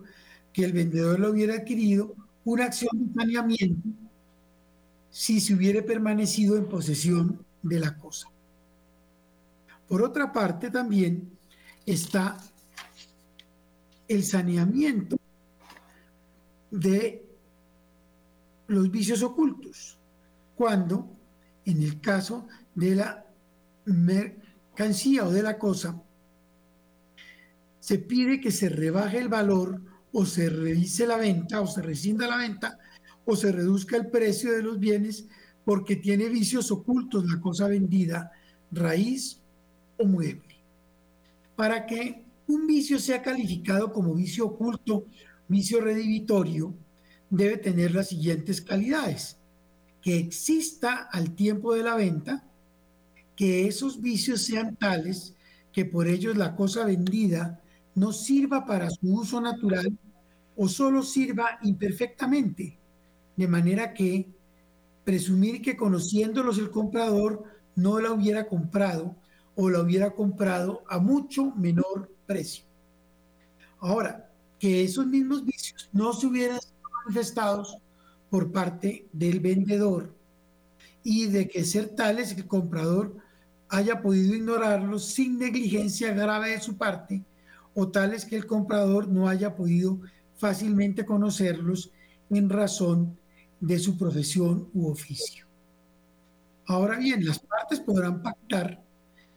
que 0.53 0.63
el 0.63 0.73
vendedor 0.73 1.19
lo 1.19 1.31
hubiera 1.31 1.55
adquirido 1.55 2.15
una 2.47 2.63
acción 2.63 2.91
de 2.93 3.13
saneamiento 3.13 3.89
si 5.09 5.41
se 5.41 5.53
hubiera 5.53 5.83
permanecido 5.83 6.55
en 6.55 6.69
posesión 6.69 7.45
de 7.61 7.79
la 7.79 7.97
cosa. 7.97 8.29
Por 9.85 10.01
otra 10.01 10.31
parte, 10.31 10.71
también 10.71 11.29
está 11.85 12.37
el 14.07 14.23
saneamiento 14.23 15.17
de 16.71 17.25
los 18.67 18.89
vicios 18.91 19.23
ocultos, 19.23 19.97
cuando 20.55 21.09
en 21.65 21.81
el 21.81 21.99
caso 21.99 22.47
de 22.75 22.95
la 22.95 23.25
mercancía 23.85 25.25
o 25.25 25.31
de 25.31 25.43
la 25.43 25.57
cosa, 25.57 26.01
se 27.81 27.99
pide 27.99 28.39
que 28.39 28.51
se 28.51 28.69
rebaje 28.69 29.17
el 29.19 29.27
valor 29.27 29.81
o 30.19 30.25
se 30.25 30.49
revise 30.49 31.05
la 31.05 31.15
venta 31.15 31.61
o 31.61 31.67
se 31.67 31.79
rescinda 31.79 32.25
la 32.25 32.37
venta 32.37 32.79
o 33.23 33.35
se 33.35 33.51
reduzca 33.51 33.97
el 33.97 34.07
precio 34.07 34.51
de 34.51 34.63
los 34.63 34.79
bienes 34.79 35.27
porque 35.63 35.95
tiene 35.95 36.27
vicios 36.27 36.71
ocultos 36.71 37.29
la 37.29 37.39
cosa 37.39 37.67
vendida, 37.67 38.31
raíz 38.71 39.39
o 39.95 40.07
mueble. 40.07 40.55
Para 41.55 41.85
que 41.85 42.25
un 42.47 42.65
vicio 42.65 42.97
sea 42.97 43.21
calificado 43.21 43.93
como 43.93 44.15
vicio 44.15 44.47
oculto, 44.47 45.05
vicio 45.47 45.81
redivitorio, 45.81 46.73
debe 47.29 47.57
tener 47.57 47.93
las 47.93 48.07
siguientes 48.07 48.59
calidades. 48.59 49.37
Que 50.01 50.17
exista 50.17 51.09
al 51.11 51.35
tiempo 51.35 51.75
de 51.75 51.83
la 51.83 51.95
venta, 51.95 52.43
que 53.35 53.67
esos 53.67 54.01
vicios 54.01 54.41
sean 54.41 54.75
tales 54.77 55.35
que 55.71 55.85
por 55.85 56.07
ellos 56.07 56.35
la 56.37 56.55
cosa 56.55 56.85
vendida 56.85 57.61
no 57.93 58.11
sirva 58.11 58.65
para 58.65 58.89
su 58.89 59.13
uso 59.13 59.39
natural 59.39 59.95
o 60.57 60.67
solo 60.67 61.03
sirva 61.03 61.59
imperfectamente, 61.61 62.77
de 63.35 63.47
manera 63.47 63.93
que 63.93 64.27
presumir 65.03 65.61
que 65.61 65.77
conociéndolos 65.77 66.57
el 66.57 66.71
comprador 66.71 67.43
no 67.75 67.99
la 67.99 68.11
hubiera 68.11 68.47
comprado 68.47 69.15
o 69.55 69.69
la 69.69 69.81
hubiera 69.81 70.11
comprado 70.13 70.83
a 70.89 70.99
mucho 70.99 71.53
menor 71.55 72.11
precio. 72.25 72.65
Ahora, 73.79 74.29
que 74.59 74.83
esos 74.83 75.05
mismos 75.05 75.45
vicios 75.45 75.89
no 75.93 76.11
se 76.13 76.25
hubieran 76.25 76.59
manifestados 77.05 77.77
por 78.29 78.51
parte 78.51 79.07
del 79.13 79.39
vendedor 79.39 80.13
y 81.03 81.27
de 81.27 81.47
que 81.47 81.63
ser 81.63 81.89
tales 81.89 82.33
el 82.33 82.47
comprador 82.47 83.15
haya 83.69 84.01
podido 84.01 84.35
ignorarlos 84.35 85.05
sin 85.05 85.37
negligencia 85.37 86.11
grave 86.13 86.49
de 86.49 86.59
su 86.59 86.77
parte 86.77 87.23
o 87.73 87.87
tales 87.89 88.25
que 88.25 88.35
el 88.35 88.47
comprador 88.47 89.07
no 89.07 89.29
haya 89.29 89.55
podido 89.55 89.99
fácilmente 90.37 91.05
conocerlos 91.05 91.91
en 92.29 92.49
razón 92.49 93.17
de 93.59 93.79
su 93.79 93.97
profesión 93.97 94.69
u 94.73 94.87
oficio. 94.89 95.45
Ahora 96.67 96.97
bien, 96.97 97.25
las 97.25 97.39
partes 97.39 97.79
podrán 97.79 98.21
pactar 98.21 98.83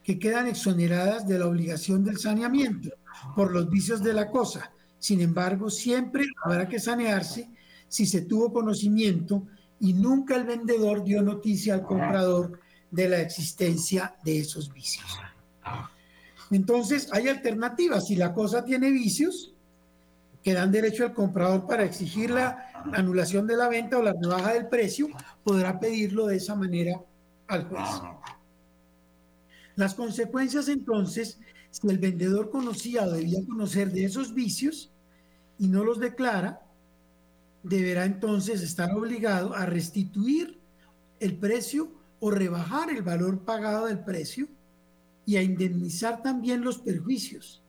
que 0.03 0.19
quedan 0.19 0.47
exoneradas 0.47 1.27
de 1.27 1.39
la 1.39 1.47
obligación 1.47 2.05
del 2.05 2.19
saneamiento 2.19 2.91
por 3.37 3.53
los 3.53 3.71
vicios 3.71 4.03
de 4.03 4.13
la 4.13 4.31
cosa. 4.31 4.73
Sin 4.99 5.21
embargo, 5.21 5.71
siempre 5.71 6.27
habrá 6.43 6.69
que 6.69 6.81
sanearse 6.81 7.49
si 7.89 8.07
se 8.07 8.23
tuvo 8.23 8.53
conocimiento 8.53 9.47
y 9.79 9.93
nunca 9.93 10.37
el 10.37 10.45
vendedor 10.45 11.05
dio 11.05 11.23
noticia 11.23 11.75
al 11.75 11.83
comprador 11.83 12.61
de 12.91 13.09
la 13.09 13.21
existencia 13.21 14.17
de 14.25 14.41
esos 14.41 14.73
vicios. 14.73 15.19
Entonces, 16.51 17.09
hay 17.13 17.29
alternativas. 17.29 18.09
Si 18.09 18.17
la 18.17 18.35
cosa 18.35 18.65
tiene 18.65 18.91
vicios, 18.91 19.55
que 20.43 20.55
dan 20.55 20.73
derecho 20.73 21.05
al 21.05 21.15
comprador 21.15 21.67
para 21.67 21.85
exigir 21.85 22.31
la 22.31 22.71
anulación 22.93 23.47
de 23.47 23.57
la 23.57 23.69
venta 23.69 23.99
o 23.99 24.03
la 24.03 24.15
rebaja 24.15 24.55
del 24.55 24.69
precio, 24.69 25.09
podrá 25.45 25.79
pedirlo 25.79 26.27
de 26.27 26.37
esa 26.37 26.55
manera 26.55 27.01
al 27.47 27.69
juez. 27.69 27.89
Las 29.77 29.95
consecuencias 29.95 30.69
entonces, 30.69 31.39
si 31.71 31.89
el 31.89 31.99
vendedor 31.99 32.51
conocía 32.51 33.05
o 33.05 33.11
debía 33.11 33.41
conocer 33.47 33.93
de 33.93 34.05
esos 34.05 34.35
vicios 34.35 34.91
y 35.59 35.69
no 35.69 35.85
los 35.85 36.01
declara, 36.01 36.61
deberá 37.63 38.05
entonces 38.05 38.63
estar 38.63 38.93
obligado 38.93 39.55
a 39.55 39.67
restituir 39.67 40.59
el 41.19 41.37
precio 41.37 41.93
o 42.19 42.31
rebajar 42.31 42.91
el 42.91 43.03
valor 43.03 43.41
pagado 43.41 43.87
del 43.87 44.01
precio 44.01 44.49
y 45.27 45.37
a 45.37 45.43
indemnizar 45.43 46.23
también 46.23 46.63
los 46.63 46.79
perjuicios. 46.79 47.63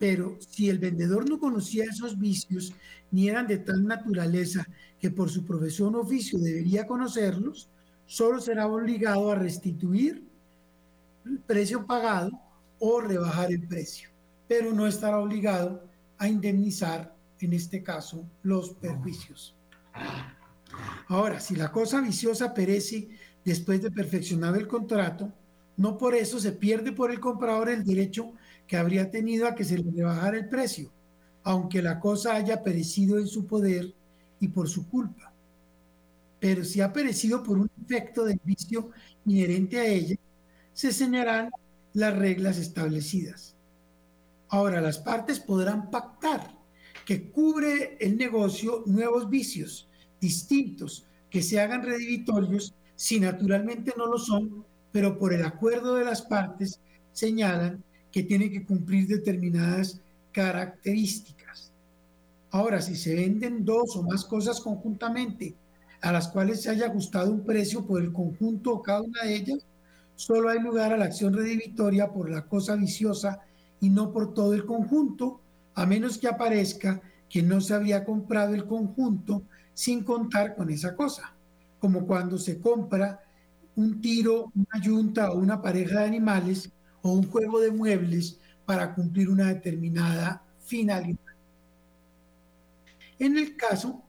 Pero 0.00 0.38
si 0.40 0.70
el 0.70 0.78
vendedor 0.78 1.28
no 1.28 1.38
conocía 1.38 1.84
esos 1.84 2.18
vicios 2.18 2.72
ni 3.10 3.28
eran 3.28 3.46
de 3.46 3.58
tal 3.58 3.86
naturaleza 3.86 4.66
que 4.98 5.10
por 5.10 5.28
su 5.28 5.44
profesión 5.44 5.94
o 5.94 6.00
oficio 6.00 6.38
debería 6.38 6.86
conocerlos, 6.86 7.68
solo 8.06 8.40
será 8.40 8.66
obligado 8.66 9.30
a 9.30 9.34
restituir 9.34 10.24
el 11.26 11.38
precio 11.40 11.84
pagado 11.86 12.30
o 12.78 13.00
rebajar 13.02 13.52
el 13.52 13.68
precio, 13.68 14.08
pero 14.48 14.72
no 14.72 14.86
estará 14.86 15.18
obligado 15.18 15.84
a 16.16 16.26
indemnizar, 16.26 17.14
en 17.38 17.52
este 17.52 17.82
caso, 17.82 18.24
los 18.42 18.70
perjuicios. 18.70 19.54
Ahora, 21.08 21.40
si 21.40 21.56
la 21.56 21.70
cosa 21.70 22.00
viciosa 22.00 22.54
perece 22.54 23.08
después 23.44 23.82
de 23.82 23.90
perfeccionar 23.90 24.56
el 24.56 24.66
contrato, 24.66 25.30
no 25.76 25.98
por 25.98 26.14
eso 26.14 26.40
se 26.40 26.52
pierde 26.52 26.92
por 26.92 27.10
el 27.10 27.20
comprador 27.20 27.68
el 27.68 27.84
derecho 27.84 28.32
que 28.70 28.76
habría 28.76 29.10
tenido 29.10 29.48
a 29.48 29.54
que 29.56 29.64
se 29.64 29.76
le 29.76 29.90
rebajara 29.90 30.36
el 30.36 30.48
precio, 30.48 30.92
aunque 31.42 31.82
la 31.82 31.98
cosa 31.98 32.36
haya 32.36 32.62
perecido 32.62 33.18
en 33.18 33.26
su 33.26 33.44
poder 33.44 33.92
y 34.38 34.46
por 34.46 34.68
su 34.68 34.88
culpa. 34.88 35.32
Pero 36.38 36.64
si 36.64 36.80
ha 36.80 36.92
perecido 36.92 37.42
por 37.42 37.58
un 37.58 37.68
efecto 37.82 38.24
del 38.24 38.40
vicio 38.44 38.90
inherente 39.26 39.80
a 39.80 39.86
ella, 39.86 40.14
se 40.72 40.92
señalarán 40.92 41.50
las 41.94 42.16
reglas 42.16 42.58
establecidas. 42.58 43.56
Ahora, 44.50 44.80
las 44.80 44.98
partes 44.98 45.40
podrán 45.40 45.90
pactar 45.90 46.56
que 47.04 47.28
cubre 47.28 47.96
el 47.98 48.16
negocio 48.16 48.84
nuevos 48.86 49.28
vicios 49.28 49.88
distintos 50.20 51.08
que 51.28 51.42
se 51.42 51.58
hagan 51.58 51.82
redivitorios 51.82 52.72
si 52.94 53.18
naturalmente 53.18 53.94
no 53.96 54.06
lo 54.06 54.18
son, 54.18 54.64
pero 54.92 55.18
por 55.18 55.32
el 55.32 55.44
acuerdo 55.44 55.96
de 55.96 56.04
las 56.04 56.22
partes 56.22 56.80
señalan 57.10 57.82
que 58.12 58.22
tienen 58.22 58.50
que 58.50 58.64
cumplir 58.64 59.06
determinadas 59.06 60.00
características. 60.32 61.72
Ahora, 62.50 62.82
si 62.82 62.96
se 62.96 63.14
venden 63.14 63.64
dos 63.64 63.96
o 63.96 64.02
más 64.02 64.24
cosas 64.24 64.60
conjuntamente 64.60 65.54
a 66.00 66.12
las 66.12 66.28
cuales 66.28 66.62
se 66.62 66.70
haya 66.70 66.86
ajustado 66.86 67.30
un 67.30 67.44
precio 67.44 67.84
por 67.84 68.02
el 68.02 68.12
conjunto 68.12 68.72
o 68.72 68.82
cada 68.82 69.02
una 69.02 69.22
de 69.22 69.36
ellas, 69.36 69.58
solo 70.16 70.48
hay 70.48 70.60
lugar 70.60 70.92
a 70.92 70.96
la 70.96 71.04
acción 71.04 71.34
redivitoria 71.34 72.10
por 72.10 72.30
la 72.30 72.46
cosa 72.46 72.74
viciosa 72.74 73.40
y 73.80 73.90
no 73.90 74.12
por 74.12 74.34
todo 74.34 74.54
el 74.54 74.64
conjunto, 74.64 75.40
a 75.74 75.86
menos 75.86 76.18
que 76.18 76.28
aparezca 76.28 77.00
que 77.28 77.42
no 77.42 77.60
se 77.60 77.74
había 77.74 78.04
comprado 78.04 78.54
el 78.54 78.66
conjunto 78.66 79.42
sin 79.72 80.02
contar 80.02 80.56
con 80.56 80.70
esa 80.70 80.96
cosa, 80.96 81.32
como 81.78 82.06
cuando 82.06 82.38
se 82.38 82.58
compra 82.58 83.20
un 83.76 84.00
tiro, 84.00 84.50
una 84.54 84.82
yunta 84.82 85.30
o 85.30 85.38
una 85.38 85.62
pareja 85.62 86.00
de 86.00 86.06
animales 86.06 86.70
o 87.02 87.12
un 87.12 87.26
juego 87.28 87.60
de 87.60 87.70
muebles 87.70 88.38
para 88.64 88.94
cumplir 88.94 89.28
una 89.28 89.48
determinada 89.48 90.42
finalidad. 90.60 91.18
En 93.18 93.36
el 93.36 93.56
caso, 93.56 94.02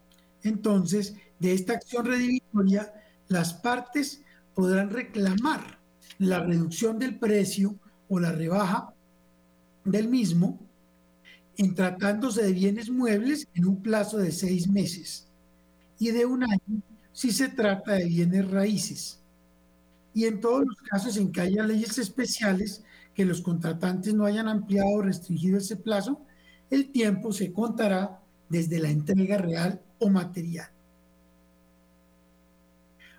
entonces, 0.44 1.16
de 1.40 1.54
esta 1.54 1.74
acción 1.74 2.06
redivitoria, 2.06 2.94
las 3.28 3.54
partes 3.54 4.22
podrán 4.54 4.90
reclamar 4.90 5.80
la 6.20 6.40
reducción 6.40 7.00
del 7.00 7.18
precio 7.18 7.76
o 8.10 8.20
la 8.20 8.32
rebaja 8.32 8.94
del 9.84 10.08
mismo 10.08 10.60
en 11.58 11.76
tratándose 11.76 12.44
de 12.44 12.54
bienes 12.54 12.90
muebles 12.90 13.48
en 13.54 13.66
un 13.66 13.82
plazo 13.82 14.18
de 14.18 14.32
seis 14.32 14.68
meses 14.68 15.28
y 16.00 16.12
de 16.12 16.26
un 16.26 16.44
año 16.44 16.82
si 17.12 17.32
se 17.32 17.50
trata 17.50 17.94
de 17.94 18.06
bienes 18.06 18.50
raíces. 18.50 19.21
Y 20.14 20.26
en 20.26 20.40
todos 20.40 20.66
los 20.66 20.78
casos 20.78 21.18
en 21.18 21.32
que 21.32 21.42
haya 21.42 21.64
leyes 21.64 21.98
especiales 21.98 22.84
que 23.16 23.26
los 23.26 23.42
contratantes 23.42 24.14
no 24.14 24.26
hayan 24.26 24.48
ampliado 24.48 24.90
o 24.90 25.02
restringido 25.02 25.58
ese 25.58 25.78
plazo, 25.78 26.22
el 26.70 26.92
tiempo 26.92 27.32
se 27.32 27.52
contará 27.52 28.20
desde 28.50 28.80
la 28.80 28.90
entrega 28.90 29.38
real 29.38 29.82
o 30.00 30.10
material. 30.10 30.70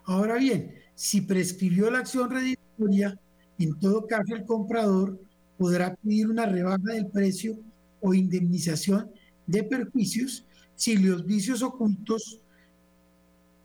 Ahora 0.05 0.37
bien, 0.37 0.75
si 0.95 1.21
prescribió 1.21 1.91
la 1.91 2.01
acción 2.01 2.31
reditoria, 2.31 3.19
en 3.59 3.79
todo 3.79 4.07
caso 4.07 4.35
el 4.35 4.45
comprador 4.45 5.19
podrá 5.57 5.95
pedir 5.95 6.29
una 6.29 6.47
rebaja 6.47 6.93
del 6.93 7.07
precio 7.07 7.57
o 8.01 8.15
indemnización 8.15 9.11
de 9.47 9.63
perjuicios 9.63 10.45
si 10.75 10.97
los 10.97 11.25
vicios 11.25 11.63
ocultos 11.63 12.41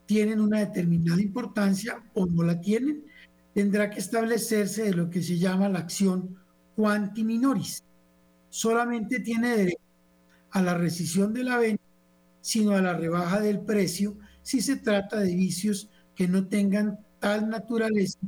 tienen 0.05 0.39
una 0.39 0.59
determinada 0.59 1.21
importancia 1.21 2.03
o 2.13 2.25
no 2.25 2.43
la 2.43 2.61
tienen, 2.61 3.03
tendrá 3.57 3.89
que 3.89 3.99
establecerse 3.99 4.83
de 4.83 4.93
lo 4.93 5.09
que 5.09 5.23
se 5.23 5.39
llama 5.39 5.67
la 5.67 5.79
acción 5.79 6.37
quanti 6.75 7.23
minoris. 7.23 7.83
Solamente 8.49 9.19
tiene 9.19 9.57
derecho 9.57 9.81
a 10.51 10.61
la 10.61 10.75
rescisión 10.75 11.33
de 11.33 11.43
la 11.43 11.57
venta, 11.57 11.83
sino 12.39 12.73
a 12.73 12.83
la 12.83 12.93
rebaja 12.93 13.39
del 13.39 13.61
precio 13.61 14.15
si 14.43 14.61
se 14.61 14.75
trata 14.75 15.21
de 15.21 15.33
vicios 15.33 15.89
que 16.13 16.27
no 16.27 16.45
tengan 16.45 16.99
tal 17.17 17.49
naturaleza 17.49 18.19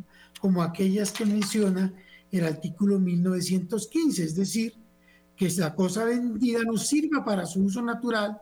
como 0.42 0.64
aquellas 0.64 1.12
que 1.12 1.28
menciona 1.28 1.94
el 2.32 2.46
artículo 2.46 2.98
1915, 2.98 4.24
es 4.24 4.34
decir, 4.34 4.74
que 5.36 5.48
la 5.58 5.76
cosa 5.76 6.06
vendida 6.06 6.62
no 6.66 6.76
sirva 6.76 7.24
para 7.24 7.46
su 7.46 7.62
uso 7.62 7.84
natural 7.84 8.42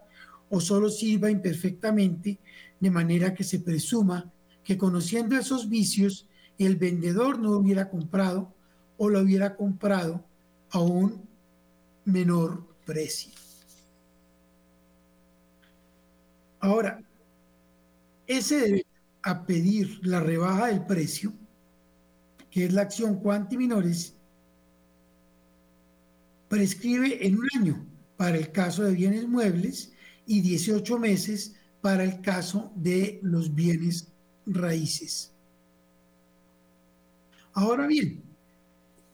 o 0.49 0.61
solo 0.61 0.89
sirva 0.89 1.29
imperfectamente, 1.29 2.39
de 2.79 2.91
manera 2.91 3.33
que 3.33 3.43
se 3.43 3.59
presuma 3.59 4.31
que 4.63 4.77
conociendo 4.77 5.35
esos 5.35 5.67
vicios 5.67 6.26
el 6.57 6.75
vendedor 6.75 7.39
no 7.39 7.51
hubiera 7.51 7.89
comprado 7.89 8.53
o 8.97 9.09
lo 9.09 9.19
hubiera 9.19 9.55
comprado 9.55 10.23
a 10.71 10.79
un 10.79 11.27
menor 12.05 12.65
precio. 12.85 13.31
Ahora, 16.59 16.99
ese 18.25 18.59
derecho 18.59 18.87
a 19.21 19.45
pedir 19.45 19.99
la 20.03 20.19
rebaja 20.19 20.67
del 20.67 20.85
precio, 20.85 21.33
que 22.49 22.65
es 22.65 22.73
la 22.73 22.81
acción 22.83 23.19
cuanti 23.19 23.57
minores, 23.57 24.13
prescribe 26.47 27.25
en 27.25 27.37
un 27.37 27.47
año 27.55 27.85
para 28.15 28.37
el 28.37 28.51
caso 28.51 28.83
de 28.83 28.93
bienes 28.93 29.27
muebles 29.27 29.91
y 30.25 30.41
18 30.41 30.97
meses 30.97 31.55
para 31.81 32.03
el 32.03 32.21
caso 32.21 32.71
de 32.75 33.19
los 33.21 33.53
bienes 33.53 34.07
raíces. 34.45 35.31
Ahora 37.57 37.87
bien, 37.87 38.21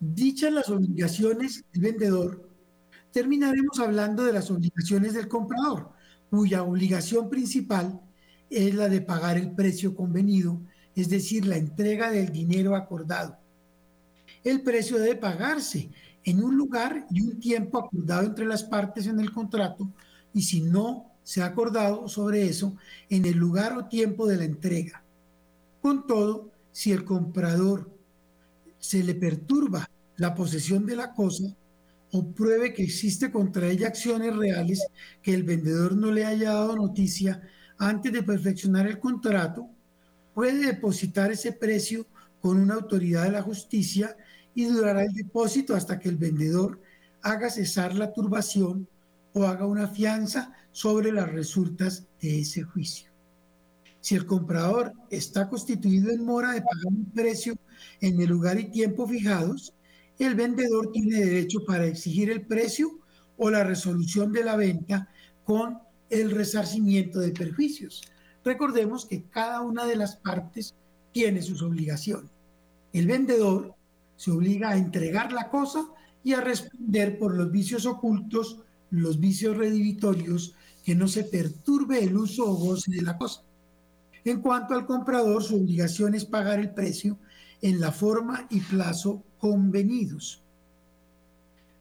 dichas 0.02 0.52
las 0.52 0.68
obligaciones 0.68 1.64
del 1.72 1.82
vendedor, 1.82 2.50
terminaremos 3.14 3.80
hablando 3.80 4.26
de 4.26 4.34
las 4.34 4.52
obligaciones 4.52 5.14
del 5.14 5.30
comprador, 5.30 5.92
cuya 6.30 6.64
obligación 6.64 7.30
principal 7.30 8.02
es 8.50 8.76
la 8.76 8.90
de 8.90 9.00
pagar 9.00 9.38
el 9.38 9.54
precio 9.54 9.96
convenido, 9.96 10.60
es 10.94 11.08
decir, 11.08 11.46
la 11.46 11.56
entrega 11.56 12.12
del 12.12 12.34
dinero 12.34 12.76
acordado. 12.76 13.38
El 14.44 14.62
precio 14.62 15.00
debe 15.00 15.16
pagarse 15.16 15.90
en 16.26 16.44
un 16.44 16.58
lugar 16.58 17.08
y 17.12 17.22
un 17.22 17.40
tiempo 17.40 17.78
acordado 17.78 18.26
entre 18.26 18.46
las 18.46 18.66
partes 18.66 19.08
en 19.08 19.22
el 19.22 19.32
contrato 19.32 19.90
y 20.34 20.42
si 20.42 20.60
no 20.60 21.14
se 21.24 21.42
ha 21.42 21.46
acordado 21.46 22.10
sobre 22.10 22.46
eso, 22.46 22.76
en 23.10 23.24
el 23.24 23.38
lugar 23.38 23.78
o 23.78 23.86
tiempo 23.86 24.28
de 24.28 24.36
la 24.36 24.44
entrega. 24.44 25.02
Con 25.82 26.06
todo, 26.06 26.52
si 26.74 26.92
el 26.92 27.06
comprador 27.06 27.94
se 28.84 29.02
le 29.02 29.16
perturba 29.16 29.90
la 30.18 30.36
posesión 30.36 30.86
de 30.86 30.98
la 30.98 31.14
cosa 31.14 31.56
o 32.12 32.34
pruebe 32.34 32.74
que 32.74 32.84
existe 32.84 33.32
contra 33.32 33.68
ella 33.68 33.88
acciones 33.88 34.36
reales 34.36 34.86
que 35.22 35.34
el 35.34 35.44
vendedor 35.44 35.96
no 35.96 36.12
le 36.12 36.26
haya 36.26 36.52
dado 36.52 36.76
noticia 36.76 37.42
antes 37.78 38.12
de 38.12 38.24
perfeccionar 38.24 38.86
el 38.86 39.00
contrato, 39.00 39.70
puede 40.34 40.66
depositar 40.66 41.32
ese 41.32 41.54
precio 41.54 42.06
con 42.42 42.58
una 42.60 42.74
autoridad 42.74 43.24
de 43.24 43.32
la 43.32 43.42
justicia 43.42 44.18
y 44.54 44.66
durará 44.66 45.06
el 45.06 45.14
depósito 45.14 45.76
hasta 45.76 45.98
que 45.98 46.10
el 46.10 46.18
vendedor 46.18 46.82
haga 47.22 47.50
cesar 47.50 47.96
la 47.96 48.12
turbación 48.12 48.86
o 49.32 49.46
haga 49.46 49.66
una 49.66 49.88
fianza 49.88 50.54
sobre 50.74 51.14
las 51.14 51.32
resultas 51.32 52.06
de 52.22 52.42
ese 52.42 52.64
juicio. 52.64 53.13
Si 54.04 54.16
el 54.16 54.26
comprador 54.26 54.92
está 55.10 55.48
constituido 55.48 56.12
en 56.12 56.26
mora 56.26 56.52
de 56.52 56.62
pagar 56.62 56.88
un 56.88 57.06
precio 57.06 57.56
en 58.02 58.20
el 58.20 58.28
lugar 58.28 58.60
y 58.60 58.70
tiempo 58.70 59.08
fijados, 59.08 59.74
el 60.20 60.36
vendedor 60.36 60.92
tiene 60.92 61.24
derecho 61.24 61.64
para 61.66 61.86
exigir 61.86 62.30
el 62.30 62.42
precio 62.42 63.00
o 63.38 63.50
la 63.50 63.64
resolución 63.64 64.34
de 64.34 64.44
la 64.44 64.58
venta 64.58 65.08
con 65.46 65.80
el 66.10 66.32
resarcimiento 66.32 67.22
de 67.22 67.32
perjuicios. 67.32 68.02
Recordemos 68.44 69.06
que 69.06 69.24
cada 69.30 69.62
una 69.62 69.86
de 69.86 69.96
las 69.96 70.18
partes 70.18 70.76
tiene 71.14 71.42
sus 71.42 71.62
obligaciones. 71.62 72.30
El 72.92 73.08
vendedor 73.08 73.74
se 74.18 74.32
obliga 74.32 74.72
a 74.72 74.78
entregar 74.78 75.32
la 75.32 75.50
cosa 75.50 75.88
y 76.26 76.34
a 76.34 76.42
responder 76.42 77.18
por 77.18 77.34
los 77.36 77.50
vicios 77.54 77.86
ocultos, 77.86 78.60
los 78.92 79.22
vicios 79.22 79.56
redivitorios, 79.56 80.56
que 80.84 80.94
no 80.94 81.08
se 81.08 81.24
perturbe 81.24 82.04
el 82.04 82.18
uso 82.18 82.44
o 82.44 82.56
goce 82.56 82.92
de 82.92 83.02
la 83.02 83.18
cosa. 83.18 83.44
En 84.26 84.42
cuanto 84.42 84.74
al 84.74 84.86
comprador, 84.86 85.44
su 85.44 85.58
obligación 85.58 86.16
es 86.16 86.26
pagar 86.26 86.60
el 86.60 86.74
precio 86.74 87.18
en 87.62 87.80
la 87.80 87.92
forma 87.92 88.48
y 88.50 88.62
plazo 88.62 89.24
convenidos. 89.38 90.42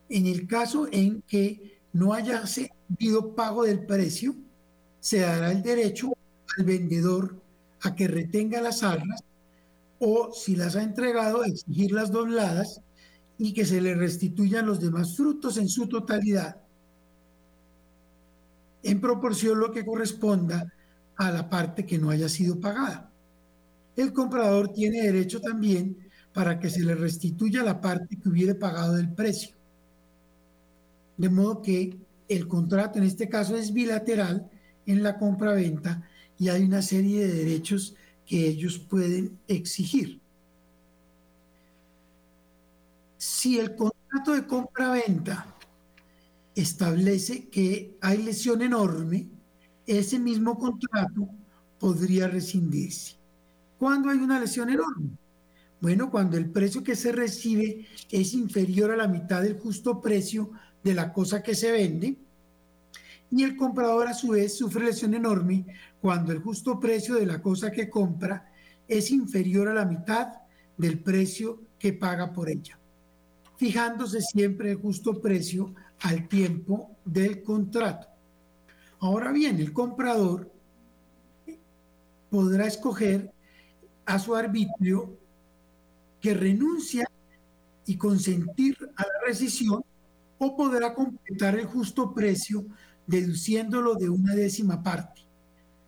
En 0.09 0.27
el 0.27 0.47
caso 0.47 0.89
en 0.91 1.23
que 1.23 1.81
no 1.93 2.13
haya 2.13 2.45
sido 2.47 3.35
pago 3.35 3.65
del 3.65 3.87
precio, 3.87 4.35
se 5.01 5.21
dará 5.21 5.53
el 5.53 5.63
derecho 5.63 6.13
al 6.57 6.65
vendedor 6.65 7.41
a 7.83 7.95
que 7.95 8.09
retenga 8.09 8.61
las 8.61 8.83
armas 8.83 9.25
o, 9.99 10.33
si 10.33 10.57
las 10.57 10.77
ha 10.77 10.83
entregado, 10.83 11.45
exigir 11.45 11.93
las 11.93 12.11
dobladas 12.11 12.81
y 13.39 13.53
que 13.53 13.65
se 13.65 13.81
le 13.81 13.95
restituyan 13.95 14.67
los 14.67 14.81
demás 14.81 15.17
frutos 15.17 15.57
en 15.57 15.69
su 15.69 15.87
totalidad, 15.87 16.57
en 18.83 19.01
proporción 19.01 19.59
lo 19.59 19.71
que 19.73 19.85
corresponda 19.85 20.73
a 21.17 21.31
la 21.31 21.49
parte 21.49 21.87
que 21.87 21.99
no 21.99 22.11
haya 22.11 22.29
sido 22.29 22.59
pagada. 22.61 23.11
El 23.97 24.13
comprador 24.13 24.73
tiene 24.73 25.03
derecho 25.03 25.41
también 25.41 25.97
para 26.33 26.59
que 26.59 26.71
se 26.71 26.83
le 26.83 26.95
restituya 26.95 27.63
la 27.63 27.81
parte 27.81 28.17
que 28.17 28.29
hubiere 28.29 28.55
pagado 28.55 28.95
del 28.95 29.13
precio. 29.13 29.55
De 31.17 31.29
modo 31.29 31.61
que 31.61 31.99
el 32.29 32.49
contrato 32.49 32.99
en 32.99 33.05
este 33.05 33.29
caso 33.29 33.57
es 33.57 33.73
bilateral 33.73 34.51
en 34.87 35.03
la 35.03 35.19
compra-venta 35.19 36.09
y 36.39 36.49
hay 36.49 36.65
una 36.65 36.83
serie 36.83 37.27
de 37.27 37.35
derechos 37.35 37.95
que 38.27 38.49
ellos 38.49 38.79
pueden 38.79 39.39
exigir. 39.47 40.21
Si 43.19 43.59
el 43.59 43.77
contrato 43.77 44.33
de 44.33 44.47
compra-venta 44.47 45.55
establece 46.55 47.49
que 47.49 47.97
hay 48.01 48.23
lesión 48.23 48.63
enorme, 48.63 49.29
ese 49.87 50.19
mismo 50.19 50.59
contrato 50.59 51.29
podría 51.79 52.29
rescindirse. 52.29 53.17
¿Cuándo 53.79 54.11
hay 54.11 54.19
una 54.19 54.39
lesión 54.39 54.71
enorme? 54.71 55.11
Bueno, 55.81 56.11
cuando 56.11 56.37
el 56.37 56.49
precio 56.51 56.85
que 56.85 56.95
se 56.95 57.11
recibe 57.11 57.87
es 58.11 58.35
inferior 58.35 58.93
a 58.93 58.97
la 58.97 59.09
mitad 59.09 59.43
del 59.43 59.59
justo 59.59 60.01
precio 60.01 60.53
de 60.85 60.95
la 60.95 61.13
cosa 61.13 61.43
que 61.43 61.57
se 61.57 61.73
vende 61.73 62.17
y 63.33 63.43
el 63.43 63.57
comprador 63.57 64.07
a 64.07 64.15
su 64.15 64.29
vez 64.29 64.57
sufre 64.57 64.85
lesión 64.85 65.15
enorme 65.15 65.67
cuando 66.01 66.33
el 66.33 66.39
justo 66.39 66.79
precio 66.79 67.15
de 67.17 67.27
la 67.27 67.41
cosa 67.41 67.73
que 67.73 67.91
compra 67.91 68.53
es 68.87 69.11
inferior 69.11 69.69
a 69.69 69.75
la 69.75 69.85
mitad 69.85 70.29
del 70.77 71.01
precio 71.01 71.63
que 71.79 71.93
paga 71.93 72.33
por 72.33 72.49
ella, 72.49 72.79
fijándose 73.57 74.21
siempre 74.21 74.73
el 74.73 74.77
justo 74.77 75.21
precio 75.21 75.75
al 76.03 76.29
tiempo 76.29 76.97
del 77.05 77.43
contrato. 77.43 78.12
Ahora 79.03 79.33
bien, 79.33 79.59
el 79.59 79.73
comprador 79.73 80.49
podrá 82.31 82.69
escoger 82.69 83.33
a 84.07 84.21
su 84.21 84.37
arbitrio 84.37 85.19
que 86.21 86.35
renuncia 86.35 87.05
y 87.85 87.97
consentir 87.97 88.79
a 88.95 89.03
la 89.03 89.27
rescisión 89.27 89.83
o 90.39 90.57
podrá 90.57 90.95
completar 90.95 91.59
el 91.59 91.67
justo 91.67 92.15
precio 92.15 92.65
deduciéndolo 93.05 93.97
de 93.97 94.09
una 94.09 94.37
décima 94.37 94.81
parte. 94.85 95.23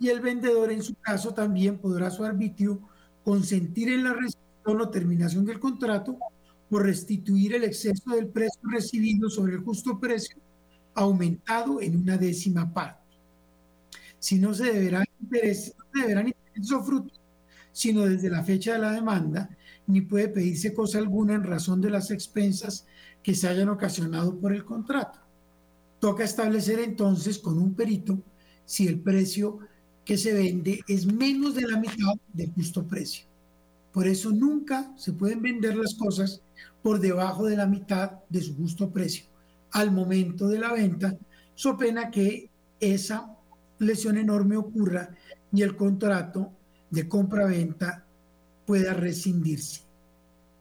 Y 0.01 0.09
el 0.09 0.19
vendedor 0.19 0.73
en 0.73 0.83
su 0.83 0.97
caso 0.97 1.33
también 1.33 1.79
podrá 1.79 2.09
a 2.09 2.11
su 2.11 2.25
arbitrio 2.25 2.81
consentir 3.25 3.91
en 3.91 4.03
la 4.03 4.13
rescisión 4.13 4.81
o 4.81 4.91
terminación 4.91 5.45
del 5.45 5.61
contrato 5.61 6.19
o 6.69 6.79
restituir 6.81 7.55
el 7.55 7.63
exceso 7.63 8.11
del 8.11 8.27
precio 8.27 8.61
recibido 8.65 9.31
sobre 9.31 9.53
el 9.53 9.61
justo 9.61 10.01
precio 10.01 10.37
aumentado 10.95 11.81
en 11.81 11.97
una 11.97 12.19
décima 12.19 12.75
parte 12.75 13.04
si 14.25 14.39
no 14.39 14.55
se 14.55 14.73
deberán 14.73 15.05
intereses, 15.21 15.75
no 15.93 16.01
deberán 16.01 16.29
intereses 16.29 16.73
o 16.73 16.83
frutos, 16.83 17.21
sino 17.73 18.07
desde 18.07 18.31
la 18.31 18.43
fecha 18.43 18.73
de 18.73 18.79
la 18.79 18.93
demanda, 18.93 19.51
ni 19.87 20.01
puede 20.01 20.29
pedirse 20.29 20.73
cosa 20.73 20.97
alguna 20.97 21.35
en 21.35 21.43
razón 21.43 21.83
de 21.83 21.91
las 21.91 22.11
expensas 22.11 22.87
que 23.23 23.35
se 23.35 23.49
hayan 23.49 23.69
ocasionado 23.69 24.35
por 24.39 24.55
el 24.55 24.65
contrato. 24.65 25.19
Toca 26.01 26.25
establecer 26.25 26.79
entonces 26.81 27.39
con 27.39 27.59
un 27.59 27.75
perito 27.75 28.19
si 28.65 28.87
el 28.89 28.99
precio 28.99 29.59
que 30.07 30.17
se 30.17 30.33
vende 30.33 30.81
es 30.89 31.05
menos 31.05 31.55
de 31.55 31.69
la 31.69 31.79
mitad 31.79 32.15
del 32.33 32.51
justo 32.55 32.83
precio. 32.83 33.27
Por 33.93 34.09
eso 34.09 34.31
nunca 34.31 34.91
se 34.97 35.13
pueden 35.13 35.43
vender 35.43 35.77
las 35.77 35.97
cosas 35.97 36.41
por 36.83 36.99
debajo 36.99 37.45
de 37.45 37.59
la 37.59 37.67
mitad 37.67 38.13
de 38.31 38.41
su 38.41 38.57
justo 38.57 38.91
precio 38.91 39.27
al 39.73 39.93
momento 39.93 40.49
de 40.49 40.61
la 40.61 40.73
venta, 40.73 41.15
so 41.55 41.77
pena 41.77 42.11
que 42.11 42.49
esa 42.81 43.35
lesión 43.79 44.17
enorme 44.17 44.57
ocurra 44.57 45.11
y 45.53 45.63
el 45.63 45.77
contrato 45.77 46.53
de 46.91 47.09
compra-venta 47.09 48.05
pueda 48.67 48.95
rescindirse. 48.95 49.83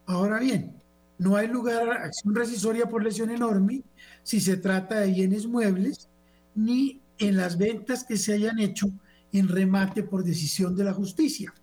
Ahora 0.06 0.38
bien, 0.38 0.72
no 1.18 1.36
hay 1.36 1.48
lugar 1.48 1.88
a 1.88 2.04
acción 2.04 2.34
rescisoria 2.34 2.86
por 2.86 3.02
lesión 3.02 3.30
enorme 3.30 3.82
si 4.22 4.40
se 4.40 4.56
trata 4.56 5.00
de 5.00 5.12
bienes 5.12 5.46
muebles, 5.46 6.08
ni 6.54 7.00
en 7.18 7.36
las 7.36 7.56
ventas 7.56 8.04
que 8.04 8.16
se 8.16 8.34
hayan 8.34 8.58
hecho 8.58 8.88
en 9.32 9.48
remate 9.48 10.02
por 10.02 10.24
decisión 10.24 10.76
de 10.76 10.84
la 10.84 10.92
justicia. 10.92 11.54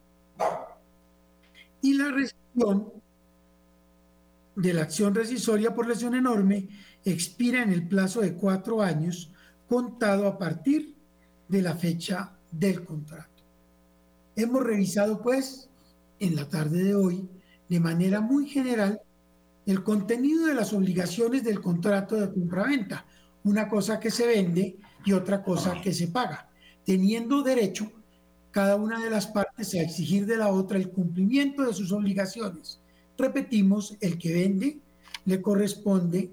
Y 1.81 1.93
la 1.93 2.11
rescisión 2.11 2.91
de 4.55 4.73
la 4.73 4.83
acción 4.83 5.15
rescisoria 5.15 5.73
por 5.73 5.87
lesión 5.87 6.15
enorme 6.15 6.69
expira 7.05 7.63
en 7.63 7.71
el 7.71 7.87
plazo 7.87 8.21
de 8.21 8.33
cuatro 8.33 8.81
años 8.81 9.31
contado 9.67 10.27
a 10.27 10.37
partir 10.37 10.90
de 11.51 11.61
la 11.61 11.75
fecha 11.75 12.31
del 12.49 12.85
contrato. 12.85 13.43
Hemos 14.35 14.63
revisado, 14.63 15.21
pues, 15.21 15.69
en 16.19 16.35
la 16.37 16.47
tarde 16.47 16.83
de 16.83 16.95
hoy, 16.95 17.29
de 17.67 17.79
manera 17.79 18.21
muy 18.21 18.47
general, 18.47 19.01
el 19.65 19.83
contenido 19.83 20.45
de 20.45 20.55
las 20.55 20.71
obligaciones 20.71 21.43
del 21.43 21.59
contrato 21.59 22.15
de 22.15 22.31
compraventa, 22.31 23.05
una 23.43 23.67
cosa 23.67 23.99
que 23.99 24.11
se 24.11 24.25
vende 24.25 24.77
y 25.05 25.11
otra 25.11 25.43
cosa 25.43 25.81
que 25.81 25.93
se 25.93 26.07
paga, 26.07 26.49
teniendo 26.85 27.43
derecho 27.43 27.91
cada 28.51 28.77
una 28.77 29.03
de 29.03 29.09
las 29.09 29.27
partes 29.27 29.73
a 29.73 29.81
exigir 29.81 30.25
de 30.25 30.37
la 30.37 30.49
otra 30.49 30.77
el 30.77 30.89
cumplimiento 30.89 31.63
de 31.63 31.73
sus 31.73 31.91
obligaciones. 31.91 32.79
Repetimos, 33.17 33.97
el 33.99 34.17
que 34.17 34.33
vende 34.33 34.79
le 35.25 35.41
corresponde 35.41 36.31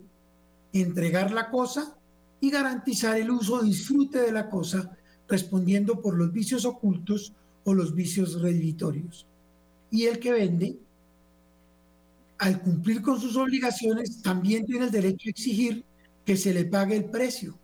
entregar 0.73 1.33
la 1.33 1.51
cosa 1.51 1.97
y 2.41 2.51
garantizar 2.51 3.19
el 3.19 3.31
uso 3.31 3.63
disfrute 3.63 4.21
de 4.21 4.33
la 4.33 4.49
cosa, 4.49 4.97
respondiendo 5.29 6.01
por 6.01 6.17
los 6.17 6.33
vicios 6.33 6.65
ocultos 6.65 7.33
o 7.65 7.75
los 7.75 7.95
vicios 7.95 8.41
redditorios. 8.41 9.27
Y 9.91 10.05
el 10.05 10.19
que 10.19 10.33
vende, 10.33 10.79
al 12.39 12.61
cumplir 12.61 13.03
con 13.03 13.21
sus 13.21 13.37
obligaciones, 13.37 14.23
también 14.23 14.65
tiene 14.65 14.87
el 14.87 14.91
derecho 14.91 15.29
a 15.29 15.31
exigir 15.31 15.85
que 16.25 16.37
se 16.37 16.53
le 16.53 16.65
pague 16.65 16.97
el 16.97 17.07
precio 17.07 17.59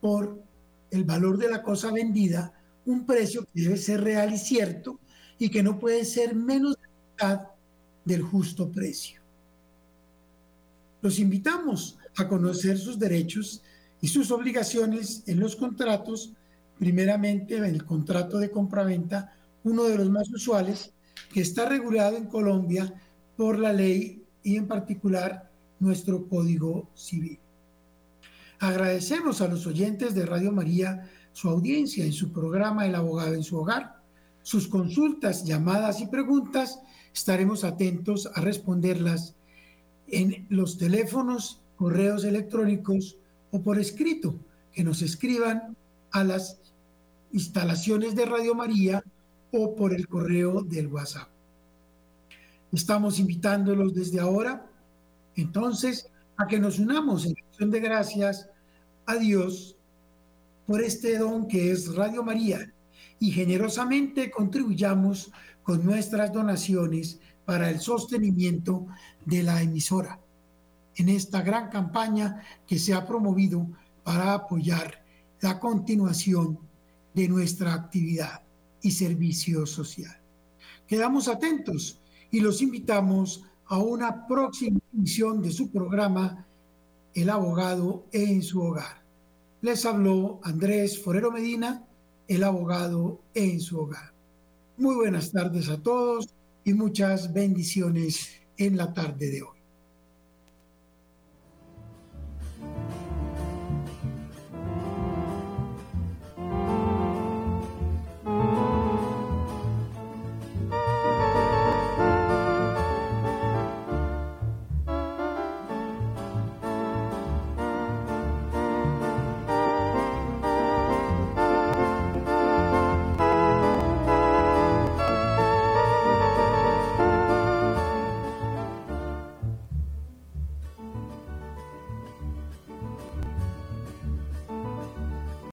por 0.00 0.42
el 0.90 1.04
valor 1.04 1.38
de 1.38 1.48
la 1.48 1.62
cosa 1.62 1.92
vendida, 1.92 2.52
un 2.86 3.06
precio 3.06 3.46
que 3.52 3.62
debe 3.62 3.76
ser 3.76 4.02
real 4.02 4.32
y 4.32 4.38
cierto 4.38 4.98
y 5.38 5.48
que 5.48 5.62
no 5.62 5.78
puede 5.78 6.04
ser 6.04 6.34
menos 6.34 6.76
del 8.04 8.22
justo 8.22 8.70
precio. 8.70 9.20
Los 11.02 11.18
invitamos 11.18 11.98
a 12.16 12.28
conocer 12.28 12.78
sus 12.78 12.98
derechos 12.98 13.62
y 14.00 14.08
sus 14.08 14.30
obligaciones 14.30 15.22
en 15.26 15.40
los 15.40 15.56
contratos, 15.56 16.32
primeramente 16.80 17.58
en 17.58 17.64
el 17.66 17.84
contrato 17.84 18.38
de 18.38 18.50
compraventa, 18.50 19.34
uno 19.64 19.84
de 19.84 19.98
los 19.98 20.08
más 20.08 20.30
usuales, 20.30 20.94
que 21.30 21.42
está 21.42 21.68
regulado 21.68 22.16
en 22.16 22.24
Colombia 22.24 22.92
por 23.36 23.58
la 23.58 23.74
ley 23.74 24.24
y 24.42 24.56
en 24.56 24.66
particular 24.66 25.50
nuestro 25.78 26.26
Código 26.26 26.88
Civil. 26.94 27.38
Agradecemos 28.58 29.42
a 29.42 29.48
los 29.48 29.66
oyentes 29.66 30.14
de 30.14 30.24
Radio 30.24 30.52
María 30.52 31.06
su 31.34 31.50
audiencia 31.50 32.02
en 32.02 32.14
su 32.14 32.32
programa 32.32 32.86
El 32.86 32.94
abogado 32.94 33.34
en 33.34 33.44
su 33.44 33.58
hogar. 33.58 34.00
Sus 34.42 34.66
consultas, 34.66 35.44
llamadas 35.44 36.00
y 36.00 36.06
preguntas 36.06 36.80
estaremos 37.12 37.62
atentos 37.62 38.30
a 38.34 38.40
responderlas 38.40 39.34
en 40.08 40.46
los 40.48 40.78
teléfonos, 40.78 41.60
correos 41.76 42.24
electrónicos 42.24 43.18
o 43.50 43.60
por 43.60 43.78
escrito, 43.78 44.34
que 44.72 44.82
nos 44.82 45.02
escriban 45.02 45.76
a 46.12 46.24
las 46.24 46.58
instalaciones 47.32 48.14
de 48.14 48.26
Radio 48.26 48.54
María 48.54 49.02
o 49.52 49.74
por 49.74 49.94
el 49.94 50.08
correo 50.08 50.62
del 50.62 50.88
WhatsApp. 50.88 51.28
Estamos 52.72 53.18
invitándolos 53.18 53.94
desde 53.94 54.20
ahora, 54.20 54.66
entonces, 55.34 56.08
a 56.36 56.46
que 56.46 56.58
nos 56.58 56.78
unamos 56.78 57.26
en 57.26 57.34
acción 57.46 57.70
de 57.70 57.80
gracias 57.80 58.48
a 59.06 59.16
Dios 59.16 59.76
por 60.66 60.80
este 60.82 61.18
don 61.18 61.48
que 61.48 61.72
es 61.72 61.94
Radio 61.94 62.22
María 62.22 62.72
y 63.18 63.32
generosamente 63.32 64.30
contribuyamos 64.30 65.32
con 65.62 65.84
nuestras 65.84 66.32
donaciones 66.32 67.20
para 67.44 67.68
el 67.70 67.80
sostenimiento 67.80 68.86
de 69.26 69.42
la 69.42 69.60
emisora 69.62 70.20
en 70.96 71.08
esta 71.08 71.42
gran 71.42 71.68
campaña 71.70 72.42
que 72.66 72.78
se 72.78 72.94
ha 72.94 73.06
promovido 73.06 73.66
para 74.04 74.34
apoyar 74.34 75.02
la 75.40 75.58
continuación 75.58 76.58
de 77.14 77.28
nuestra 77.28 77.74
actividad 77.74 78.42
y 78.82 78.90
servicio 78.90 79.66
social. 79.66 80.16
Quedamos 80.86 81.28
atentos 81.28 82.00
y 82.30 82.40
los 82.40 82.62
invitamos 82.62 83.44
a 83.66 83.78
una 83.78 84.26
próxima 84.26 84.80
emisión 84.92 85.42
de 85.42 85.52
su 85.52 85.70
programa 85.70 86.46
El 87.14 87.30
abogado 87.30 88.06
en 88.12 88.42
su 88.42 88.60
hogar. 88.60 89.02
Les 89.62 89.84
habló 89.84 90.40
Andrés 90.42 91.02
Forero 91.02 91.30
Medina, 91.30 91.84
el 92.26 92.44
abogado 92.44 93.20
en 93.34 93.60
su 93.60 93.78
hogar. 93.80 94.12
Muy 94.76 94.94
buenas 94.94 95.30
tardes 95.30 95.68
a 95.68 95.82
todos 95.82 96.28
y 96.64 96.72
muchas 96.72 97.32
bendiciones 97.32 98.30
en 98.56 98.76
la 98.76 98.92
tarde 98.92 99.30
de 99.30 99.42
hoy. 99.42 99.59